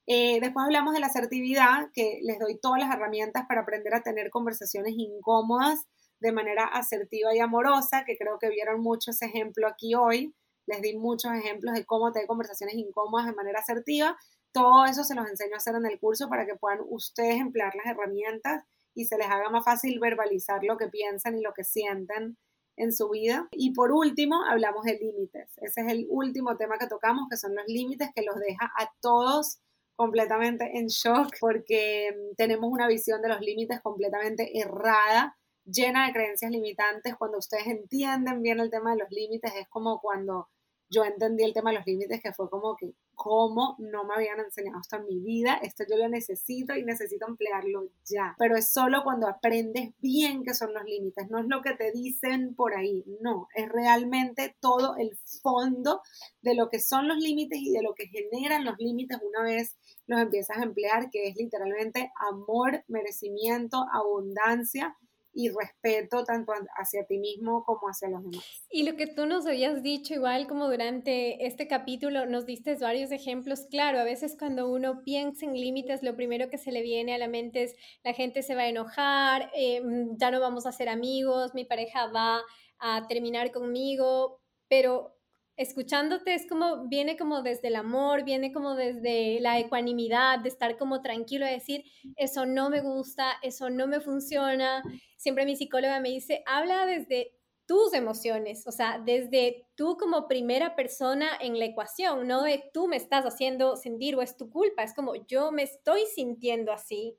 Eh, 0.08 0.40
después 0.40 0.66
hablamos 0.66 0.94
de 0.94 1.00
la 1.00 1.08
asertividad, 1.08 1.90
que 1.94 2.20
les 2.22 2.38
doy 2.38 2.60
todas 2.60 2.80
las 2.80 2.94
herramientas 2.94 3.46
para 3.48 3.62
aprender 3.62 3.96
a 3.96 4.04
tener 4.04 4.30
conversaciones 4.30 4.94
incómodas 4.96 5.88
de 6.20 6.32
manera 6.32 6.66
asertiva 6.66 7.36
y 7.36 7.40
amorosa, 7.40 8.04
que 8.06 8.18
creo 8.18 8.38
que 8.40 8.50
vieron 8.50 8.82
mucho 8.82 9.12
ese 9.12 9.26
ejemplo 9.26 9.68
aquí 9.68 9.96
hoy. 9.96 10.36
Les 10.68 10.82
di 10.82 10.96
muchos 10.98 11.32
ejemplos 11.34 11.74
de 11.76 11.86
cómo 11.86 12.12
tener 12.12 12.28
conversaciones 12.28 12.76
incómodas 12.76 13.26
de 13.28 13.34
manera 13.34 13.60
asertiva. 13.60 14.18
Todo 14.52 14.86
eso 14.86 15.04
se 15.04 15.16
los 15.16 15.28
enseño 15.28 15.56
a 15.56 15.58
hacer 15.58 15.76
en 15.76 15.86
el 15.86 16.00
curso 16.00 16.30
para 16.30 16.46
que 16.46 16.56
puedan 16.56 16.80
ustedes 16.88 17.40
emplear 17.40 17.74
las 17.76 17.88
herramientas 17.88 18.64
y 18.96 19.06
se 19.06 19.18
les 19.18 19.28
haga 19.28 19.50
más 19.50 19.64
fácil 19.64 20.00
verbalizar 20.00 20.64
lo 20.64 20.78
que 20.78 20.88
piensan 20.88 21.38
y 21.38 21.42
lo 21.42 21.54
que 21.54 21.64
sienten 21.64 22.38
en 22.78 22.92
su 22.92 23.10
vida. 23.10 23.48
Y 23.52 23.74
por 23.74 23.92
último, 23.92 24.44
hablamos 24.44 24.86
de 24.86 24.98
límites. 24.98 25.52
Ese 25.58 25.82
es 25.82 25.88
el 25.92 26.08
último 26.10 26.58
tema 26.58 26.78
que 26.78 26.88
tocamos, 26.88 27.28
que 27.30 27.38
son 27.38 27.56
los 27.56 27.66
límites 27.68 28.10
que 28.16 28.24
los 28.24 28.36
deja 28.36 28.72
a 28.78 28.92
todos 29.02 29.60
completamente 29.96 30.78
en 30.78 30.88
shock 30.88 31.36
porque 31.40 32.12
mm, 32.12 32.36
tenemos 32.36 32.70
una 32.72 32.88
visión 32.88 33.22
de 33.22 33.30
los 33.30 33.40
límites 33.40 33.80
completamente 33.82 34.58
errada, 34.60 35.38
llena 35.64 36.08
de 36.08 36.14
creencias 36.14 36.52
limitantes. 36.52 37.16
Cuando 37.16 37.38
ustedes 37.38 37.68
entienden 37.68 38.42
bien 38.42 38.60
el 38.60 38.70
tema 38.70 38.92
de 38.92 39.00
los 39.00 39.10
límites, 39.10 39.54
es 39.56 39.68
como 39.70 40.00
cuando 40.02 40.50
yo 40.90 41.04
entendí 41.04 41.44
el 41.44 41.54
tema 41.54 41.72
de 41.72 41.78
los 41.78 41.88
límites, 41.88 42.22
que 42.22 42.34
fue 42.34 42.50
como 42.50 42.76
que, 42.76 42.94
¿cómo 43.16 43.76
no 43.80 44.04
me 44.04 44.16
habían 44.16 44.40
enseñado 44.40 44.80
esto 44.80 44.98
en 44.98 45.06
mi 45.06 45.20
vida? 45.20 45.60
Esto 45.62 45.84
yo 45.90 45.98
lo 45.98 46.08
necesito 46.10 46.76
y 46.76 46.84
necesito 46.84 47.28
emplearlo 47.28 47.90
ya. 48.06 48.36
Pero 48.38 48.56
es 48.56 48.72
solo 48.72 49.04
cuando 49.04 49.28
aprendes 49.28 49.94
bien 50.00 50.44
qué 50.44 50.54
son 50.54 50.74
los 50.74 50.84
límites, 50.84 51.30
no 51.30 51.40
es 51.40 51.46
lo 51.48 51.62
que 51.62 51.74
te 51.74 51.92
dicen 51.92 52.56
por 52.56 52.76
ahí, 52.76 53.04
no, 53.22 53.48
es 53.56 53.70
realmente 53.70 54.56
todo 54.60 54.96
el 54.98 55.18
fondo 55.42 56.02
de 56.42 56.56
lo 56.56 56.70
que 56.70 56.80
son 56.80 57.08
los 57.08 57.18
límites 57.18 57.60
y 57.60 57.72
de 57.72 57.82
lo 57.82 57.94
que 57.94 58.08
generan 58.08 58.66
los 58.66 58.78
límites 58.78 59.18
una 59.22 59.44
vez 59.44 59.76
los 60.08 60.20
empiezas 60.20 60.58
a 60.58 60.64
emplear, 60.64 61.10
que 61.10 61.28
es 61.28 61.36
literalmente 61.36 62.12
amor, 62.30 62.84
merecimiento, 62.88 63.86
abundancia 63.92 64.96
y 65.36 65.50
respeto 65.50 66.24
tanto 66.24 66.54
hacia 66.78 67.06
ti 67.06 67.20
mismo 67.20 67.64
como 67.66 67.88
hacia 67.88 68.10
los 68.10 68.24
demás. 68.24 68.66
Y 68.70 68.84
lo 68.84 68.96
que 68.96 69.06
tú 69.06 69.26
nos 69.26 69.46
habías 69.46 69.84
dicho, 69.84 70.14
igual 70.14 70.48
como 70.48 70.70
durante 70.70 71.46
este 71.46 71.68
capítulo, 71.68 72.26
nos 72.26 72.46
diste 72.46 72.76
varios 72.78 73.12
ejemplos. 73.12 73.68
Claro, 73.70 74.00
a 74.00 74.06
veces 74.06 74.38
cuando 74.40 74.70
uno 74.72 75.04
piensa 75.04 75.46
en 75.46 75.54
límites, 75.54 76.02
lo 76.04 76.16
primero 76.16 76.50
que 76.50 76.58
se 76.58 76.72
le 76.72 76.82
viene 76.82 77.14
a 77.14 77.18
la 77.18 77.28
mente 77.28 77.64
es 77.64 77.76
la 78.04 78.14
gente 78.14 78.42
se 78.42 78.56
va 78.56 78.62
a 78.62 78.70
enojar, 78.70 79.52
eh, 79.54 79.82
ya 80.18 80.32
no 80.32 80.40
vamos 80.40 80.66
a 80.66 80.72
ser 80.72 80.88
amigos, 80.88 81.54
mi 81.54 81.66
pareja 81.66 82.08
va 82.08 82.42
a 82.80 83.06
terminar 83.08 83.52
conmigo, 83.52 84.40
pero 84.70 85.15
escuchándote 85.58 86.34
es 86.34 86.48
como, 86.48 86.88
viene 86.88 87.18
como 87.18 87.42
desde 87.42 87.70
el 87.70 87.76
amor, 87.76 88.24
viene 88.24 88.52
como 88.52 88.76
desde 88.76 89.40
la 89.40 89.60
ecuanimidad, 89.60 90.40
de 90.40 90.50
estar 90.50 90.78
como 90.78 91.02
tranquilo, 91.02 91.46
de 91.46 91.54
decir, 91.54 91.84
eso 92.16 92.46
no 92.46 92.70
me 92.70 92.82
gusta, 92.82 93.34
eso 93.42 93.70
no 93.70 93.88
me 93.88 94.02
funciona. 94.02 94.84
Siempre 95.18 95.46
mi 95.46 95.56
psicóloga 95.56 96.00
me 96.00 96.10
dice, 96.10 96.44
habla 96.46 96.86
desde 96.86 97.34
tus 97.66 97.94
emociones, 97.94 98.68
o 98.68 98.72
sea, 98.72 99.02
desde 99.04 99.68
tú 99.76 99.98
como 99.98 100.28
primera 100.28 100.76
persona 100.76 101.30
en 101.40 101.58
la 101.58 101.66
ecuación, 101.66 102.28
no 102.28 102.44
de 102.44 102.64
tú 102.74 102.88
me 102.88 102.96
estás 102.96 103.26
haciendo 103.26 103.76
sentir 103.76 104.16
o 104.16 104.22
es 104.22 104.38
tu 104.38 104.50
culpa, 104.52 104.84
es 104.84 104.94
como 104.94 105.16
yo 105.28 105.52
me 105.52 105.64
estoy 105.64 106.02
sintiendo 106.14 106.72
así. 106.72 107.18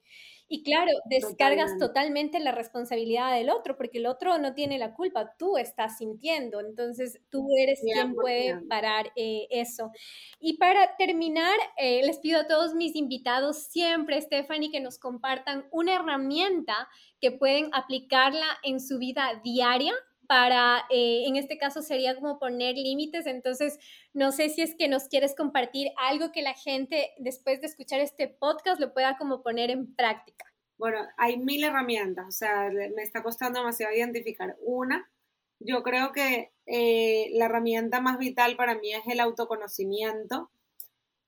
Y 0.49 0.63
claro, 0.63 0.93
descargas 1.07 1.77
totalmente. 1.79 2.39
la 2.39 2.53
responsabilidad 2.53 3.35
del 3.35 3.51
otro, 3.51 3.77
porque 3.77 3.99
el 3.99 4.07
otro 4.07 4.39
no 4.39 4.55
tiene 4.55 4.79
la 4.79 4.95
culpa, 4.95 5.35
tú 5.39 5.57
estás 5.57 5.99
sintiendo, 5.99 6.61
entonces 6.61 7.21
tú 7.31 7.49
eres 7.59 7.81
quien 7.83 8.15
puede 8.15 8.61
parar 8.69 9.13
eh, 9.17 9.47
eso. 9.51 9.91
Y 10.39 10.59
para 10.59 10.97
terminar, 10.97 11.57
eh, 11.77 12.03
les 12.05 12.19
pido 12.19 12.41
a 12.41 12.47
todos 12.47 12.75
mis 12.75 12.95
invitados 12.95 13.65
siempre, 13.65 14.21
Stephanie, 14.21 14.71
que 14.71 14.81
nos 14.81 14.99
compartan 14.99 15.67
una 15.73 15.95
herramienta 15.95 16.89
que 17.21 17.33
pueden 17.33 17.71
aplicarla 17.73 18.47
en 18.63 18.81
su 18.81 18.99
vida 18.99 19.41
diaria 19.43 19.95
para, 20.27 20.85
eh, 20.91 21.25
en 21.27 21.37
este 21.37 21.59
caso 21.59 21.83
sería 21.83 22.15
como 22.15 22.39
poner 22.39 22.75
límites, 22.77 23.27
entonces 23.27 23.79
no 24.13 24.33
sé 24.33 24.49
si 24.49 24.63
es 24.63 24.75
que 24.75 24.89
nos 24.89 25.09
quieres 25.09 25.35
compartir 25.35 25.89
algo 25.97 26.33
que 26.33 26.43
la 26.43 26.55
gente 26.55 27.11
después 27.19 27.61
de 27.61 27.67
escuchar 27.67 28.01
este 28.01 28.29
podcast 28.29 28.81
lo 28.81 28.93
pueda 28.93 29.17
como 29.17 29.43
poner 29.43 29.71
en 29.71 29.95
práctica. 29.95 30.45
Bueno, 30.79 30.99
hay 31.17 31.39
mil 31.39 31.65
herramientas, 31.65 32.27
o 32.27 32.33
sea, 32.33 32.71
me 32.71 33.03
está 33.03 33.23
costando 33.23 33.61
demasiado 33.61 33.95
identificar 33.95 34.57
una. 34.61 35.11
Yo 35.59 35.83
creo 35.83 36.13
que 36.13 36.53
eh, 36.67 37.31
la 37.33 37.47
herramienta 37.47 38.01
más 38.01 38.19
vital 38.19 38.57
para 38.57 38.75
mí 38.75 38.93
es 38.93 39.03
el 39.07 39.21
autoconocimiento 39.21 40.51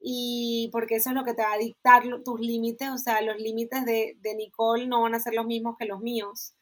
y 0.00 0.68
porque 0.70 0.96
eso 0.96 1.10
es 1.10 1.16
lo 1.16 1.24
que 1.24 1.34
te 1.34 1.42
va 1.42 1.54
a 1.54 1.58
dictar 1.58 2.04
tus 2.24 2.40
límites, 2.40 2.90
o 2.90 2.98
sea, 2.98 3.22
los 3.22 3.38
límites 3.38 3.84
de, 3.84 4.16
de 4.20 4.34
Nicole 4.34 4.86
no 4.86 5.02
van 5.02 5.14
a 5.14 5.20
ser 5.20 5.34
los 5.34 5.46
mismos 5.46 5.76
que 5.78 5.86
los 5.86 6.00
míos 6.00 6.54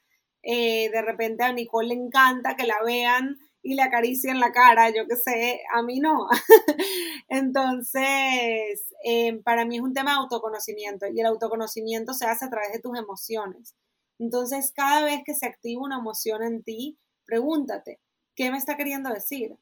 eh, 0.48 0.90
de 0.90 1.02
repente 1.02 1.42
a 1.42 1.52
Nicole 1.52 1.88
le 1.88 1.94
encanta 1.94 2.54
que 2.54 2.68
la 2.68 2.76
vean 2.85 3.37
y 3.62 3.74
le 3.74 3.82
acaricien 3.82 4.38
la 4.38 4.52
cara, 4.52 4.90
yo 4.90 5.09
qué 5.09 5.16
sé, 5.16 5.61
a 5.74 5.82
mí 5.82 5.98
no. 5.98 6.28
Entonces, 7.28 8.85
eh, 9.04 9.40
para 9.42 9.64
mí 9.64 9.76
es 9.76 9.82
un 9.82 9.92
tema 9.92 10.12
de 10.12 10.18
autoconocimiento 10.18 11.06
y 11.09 11.18
el 11.18 11.26
autoconocimiento 11.26 12.14
se 12.14 12.26
hace 12.26 12.44
a 12.44 12.50
través 12.50 12.72
de 12.72 12.78
tus 12.78 12.96
emociones. 12.96 13.74
Entonces, 14.20 14.72
cada 14.72 15.02
vez 15.04 15.22
que 15.26 15.35
se 15.35 15.46
activa 15.46 15.82
una 15.82 15.98
emoción 15.98 16.44
en 16.44 16.62
ti, 16.62 16.96
pregúntate, 17.24 17.98
¿qué 18.37 18.52
me 18.52 18.59
está 18.59 18.76
queriendo 18.76 19.11
decir? 19.12 19.56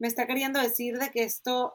¿Me 0.00 0.08
está 0.08 0.26
queriendo 0.26 0.60
decir 0.60 0.98
de 0.98 1.10
que 1.10 1.22
esto 1.22 1.74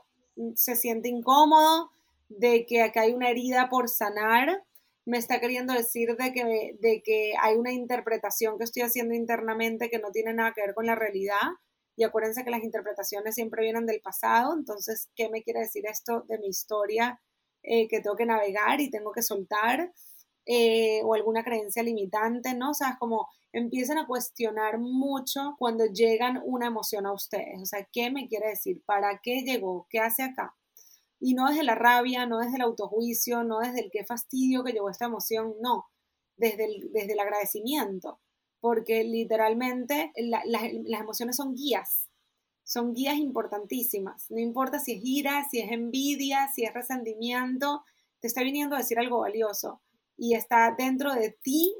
se 0.56 0.76
siente 0.76 1.08
incómodo, 1.08 1.91
de 2.28 2.65
que 2.65 2.82
acá 2.82 3.04
hay 3.04 3.13
una 3.13 3.30
herida 3.30 3.69
por 3.69 3.88
sanar, 3.88 4.65
me 5.06 5.18
está 5.18 5.40
queriendo 5.40 5.74
decir 5.74 6.16
de 6.16 6.34
que, 6.34 6.76
de 6.80 7.02
que 7.04 7.34
hay 7.42 7.56
una 7.56 7.72
interpretación 7.72 8.58
que 8.58 8.64
estoy 8.64 8.84
haciendo 8.84 9.16
internamente 9.16 9.90
que 9.90 10.00
no 10.00 10.12
tiene 10.12 10.34
nada 10.34 10.54
que 10.54 10.62
ver 10.62 10.74
con 10.74 10.86
la 10.86 10.96
realidad. 10.96 11.42
Y 11.96 12.04
acuérdense 12.04 12.44
que 12.44 12.52
las 12.52 12.64
interpretaciones 12.64 13.36
siempre 13.36 13.64
vienen 13.64 13.86
del 13.86 14.02
pasado. 14.02 14.56
Entonces, 14.58 15.10
¿qué 15.16 15.30
me 15.30 15.44
quiere 15.44 15.62
decir 15.62 15.86
esto 15.88 16.26
de 16.28 16.40
mi 16.40 16.48
historia 16.48 17.22
eh, 17.64 17.88
que 17.88 18.00
tengo 18.02 18.16
que 18.16 18.26
navegar 18.26 18.80
y 18.80 18.90
tengo 18.90 19.12
que 19.12 19.22
soltar? 19.22 19.92
Eh, 20.46 21.02
o 21.04 21.14
alguna 21.14 21.44
creencia 21.44 21.84
limitante, 21.84 22.56
¿no? 22.56 22.72
O 22.72 22.74
sea, 22.74 22.92
es 22.92 22.98
como 22.98 23.28
empiezan 23.52 23.98
a 23.98 24.08
cuestionar 24.08 24.80
mucho 24.80 25.56
cuando 25.60 25.86
llegan 25.86 26.42
una 26.44 26.68
emoción 26.68 27.06
a 27.06 27.14
ustedes. 27.14 27.62
O 27.62 27.66
sea, 27.66 27.88
¿qué 27.92 28.10
me 28.12 28.28
quiere 28.28 28.50
decir? 28.50 28.82
¿Para 28.86 29.20
qué 29.22 29.42
llegó? 29.42 29.88
¿Qué 29.90 30.00
hace 30.00 30.24
acá? 30.24 30.56
Y 31.20 31.34
no 31.34 31.48
desde 31.48 31.64
la 31.64 31.76
rabia, 31.76 32.26
no 32.26 32.40
desde 32.40 32.56
el 32.56 32.62
autojuicio, 32.62 33.44
no 33.44 33.60
desde 33.60 33.82
el 33.82 33.92
qué 33.92 34.06
fastidio 34.06 34.63
que 34.63 34.72
llevó 34.72 34.90
esta 34.90 35.06
emoción, 35.06 35.56
no, 35.62 35.88
desde 36.38 36.65
el, 36.65 36.92
desde 36.94 37.13
el 37.13 37.20
agradecimiento, 37.20 38.20
porque 38.62 39.04
literalmente 39.04 40.12
las 40.15 41.02
emociones 41.02 41.36
son 41.36 41.56
guías, 41.56 42.10
son 42.63 42.94
guías 42.94 43.17
importantísimas, 43.17 44.28
no 44.30 44.40
importa 44.40 44.80
si 44.80 44.94
es 44.94 45.02
ira, 45.04 45.48
si 45.50 45.60
es 45.60 45.72
envidia, 45.72 46.50
si 46.54 46.63
es 46.63 46.74
resentimiento, 46.74 47.84
te 48.20 48.28
está 48.28 48.44
viniendo 48.44 48.76
a 48.76 48.80
decir 48.80 49.00
algo 49.00 49.20
valioso 49.20 49.82
y 50.17 50.36
está 50.36 50.76
dentro 50.78 51.13
de 51.13 51.32
ti 51.42 51.74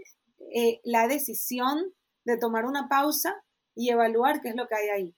eh, 0.54 0.80
la 0.84 1.08
decisión 1.08 1.94
de 2.26 2.38
tomar 2.38 2.66
una 2.66 2.88
pausa 2.88 3.36
y 3.76 3.90
evaluar 3.90 4.42
qué 4.42 4.50
es 4.50 4.56
lo 4.56 4.68
que 4.68 4.76
hay 4.76 4.90
ahí. 4.90 5.16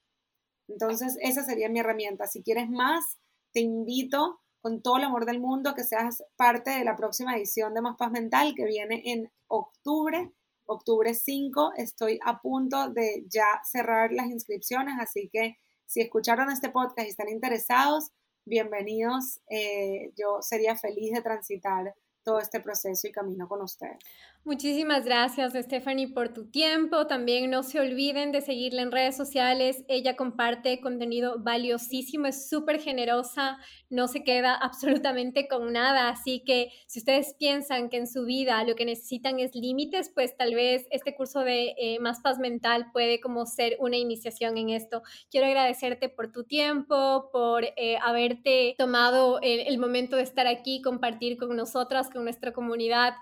Entonces, 0.68 1.18
esa 1.22 1.44
sería 1.44 1.70
mi 1.70 1.80
herramienta. 1.80 2.28
Si 2.28 2.44
quieres 2.44 2.70
más, 2.70 3.18
te 3.54 3.60
invito 3.60 4.40
con 4.62 4.82
todo 4.82 4.98
el 4.98 5.04
amor 5.04 5.26
del 5.26 5.40
mundo 5.40 5.74
que 5.74 5.84
seas 5.84 6.24
parte 6.36 6.72
de 6.72 6.86
la 6.86 6.96
próxima 6.96 7.36
edición 7.36 7.74
de 7.74 7.82
Más 7.82 7.98
Paz 7.98 8.12
Mental 8.12 8.54
que 8.56 8.66
viene 8.66 9.02
en 9.06 9.32
octubre, 9.48 10.32
octubre 10.66 11.14
5. 11.14 11.74
Estoy 11.78 12.20
a 12.24 12.42
punto 12.42 12.90
de 12.90 13.26
ya 13.28 13.62
cerrar 13.64 14.12
las 14.12 14.28
inscripciones, 14.28 14.96
así 15.00 15.30
que 15.32 15.58
si 15.86 16.02
escucharon 16.02 16.52
este 16.52 16.70
podcast 16.70 17.08
y 17.08 17.12
están 17.12 17.30
interesados, 17.30 18.12
bienvenidos. 18.46 19.42
Eh, 19.50 20.14
yo 20.16 20.42
sería 20.42 20.76
feliz 20.76 21.12
de 21.14 21.22
transitar 21.22 21.94
todo 22.24 22.40
este 22.40 22.60
proceso 22.60 23.08
y 23.08 23.12
camino 23.12 23.48
con 23.48 23.62
ustedes. 23.62 23.98
Muchísimas 24.44 25.06
gracias, 25.06 25.54
Stephanie, 25.54 26.08
por 26.08 26.30
tu 26.30 26.50
tiempo. 26.50 27.06
También 27.06 27.52
no 27.52 27.62
se 27.62 27.80
olviden 27.80 28.32
de 28.32 28.42
seguirla 28.42 28.82
en 28.82 28.92
redes 28.92 29.16
sociales. 29.16 29.84
Ella 29.88 30.16
comparte 30.16 30.82
contenido 30.82 31.36
valiosísimo, 31.38 32.26
es 32.26 32.50
súper 32.50 32.82
generosa, 32.82 33.60
no 33.92 34.08
se 34.08 34.24
queda 34.24 34.56
absolutamente 34.62 35.48
con 35.48 35.72
nada. 35.72 36.10
Así 36.10 36.44
que 36.44 36.72
si 36.88 36.98
ustedes 36.98 37.36
piensan 37.38 37.90
que 37.90 37.98
en 37.98 38.08
su 38.08 38.26
vida 38.26 38.64
lo 38.64 38.74
que 38.74 38.84
necesitan 38.84 39.40
es 39.40 39.54
límites, 39.54 40.10
pues 40.10 40.36
tal 40.36 40.56
vez 40.56 40.88
este 40.90 41.14
curso 41.14 41.42
de 41.42 41.76
eh, 41.78 42.00
Más 42.00 42.20
Paz 42.22 42.40
Mental 42.40 42.88
puede 42.92 43.22
como 43.22 43.46
ser 43.46 43.78
una 43.80 43.98
iniciación 43.98 44.58
en 44.58 44.70
esto. 44.70 45.04
Quiero 45.30 45.46
agradecerte 45.46 46.10
por 46.10 46.32
tu 46.32 46.46
tiempo, 46.46 47.30
por 47.32 47.64
eh, 47.64 48.00
haberte 48.02 48.74
tomado 48.80 49.40
el, 49.44 49.60
el 49.68 49.78
momento 49.78 50.16
de 50.16 50.24
estar 50.24 50.48
aquí, 50.48 50.82
compartir 50.82 51.38
con 51.38 51.56
nosotras, 51.56 52.10
con 52.10 52.24
nuestra 52.24 52.52
comunidad 52.54 53.14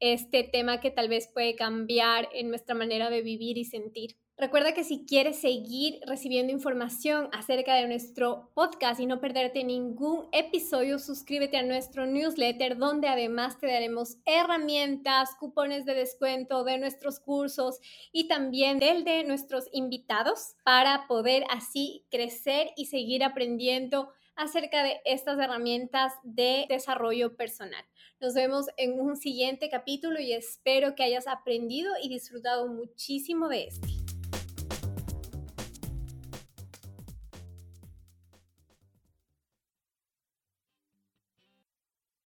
este 0.00 0.44
tema 0.44 0.80
que 0.80 0.90
tal 0.90 1.08
vez 1.08 1.28
puede 1.28 1.54
cambiar 1.56 2.28
en 2.32 2.48
nuestra 2.48 2.74
manera 2.74 3.10
de 3.10 3.22
vivir 3.22 3.58
y 3.58 3.64
sentir. 3.64 4.16
Recuerda 4.40 4.72
que 4.72 4.84
si 4.84 5.04
quieres 5.04 5.40
seguir 5.40 5.98
recibiendo 6.06 6.52
información 6.52 7.28
acerca 7.32 7.74
de 7.74 7.88
nuestro 7.88 8.52
podcast 8.54 9.00
y 9.00 9.06
no 9.06 9.20
perderte 9.20 9.64
ningún 9.64 10.28
episodio, 10.30 11.00
suscríbete 11.00 11.56
a 11.56 11.64
nuestro 11.64 12.06
newsletter 12.06 12.76
donde 12.76 13.08
además 13.08 13.58
te 13.58 13.66
daremos 13.66 14.18
herramientas, 14.26 15.30
cupones 15.40 15.84
de 15.86 15.94
descuento 15.94 16.62
de 16.62 16.78
nuestros 16.78 17.18
cursos 17.18 17.80
y 18.12 18.28
también 18.28 18.78
del 18.78 19.02
de 19.02 19.24
nuestros 19.24 19.64
invitados 19.72 20.54
para 20.64 21.08
poder 21.08 21.42
así 21.50 22.04
crecer 22.08 22.70
y 22.76 22.86
seguir 22.86 23.24
aprendiendo 23.24 24.12
acerca 24.38 24.84
de 24.84 25.00
estas 25.04 25.38
herramientas 25.38 26.12
de 26.22 26.66
desarrollo 26.68 27.36
personal. 27.36 27.84
Nos 28.20 28.34
vemos 28.34 28.66
en 28.76 28.98
un 28.98 29.16
siguiente 29.16 29.68
capítulo 29.68 30.20
y 30.20 30.32
espero 30.32 30.94
que 30.94 31.02
hayas 31.02 31.26
aprendido 31.26 31.92
y 32.00 32.08
disfrutado 32.08 32.68
muchísimo 32.68 33.48
de 33.48 33.64
este. 33.64 33.97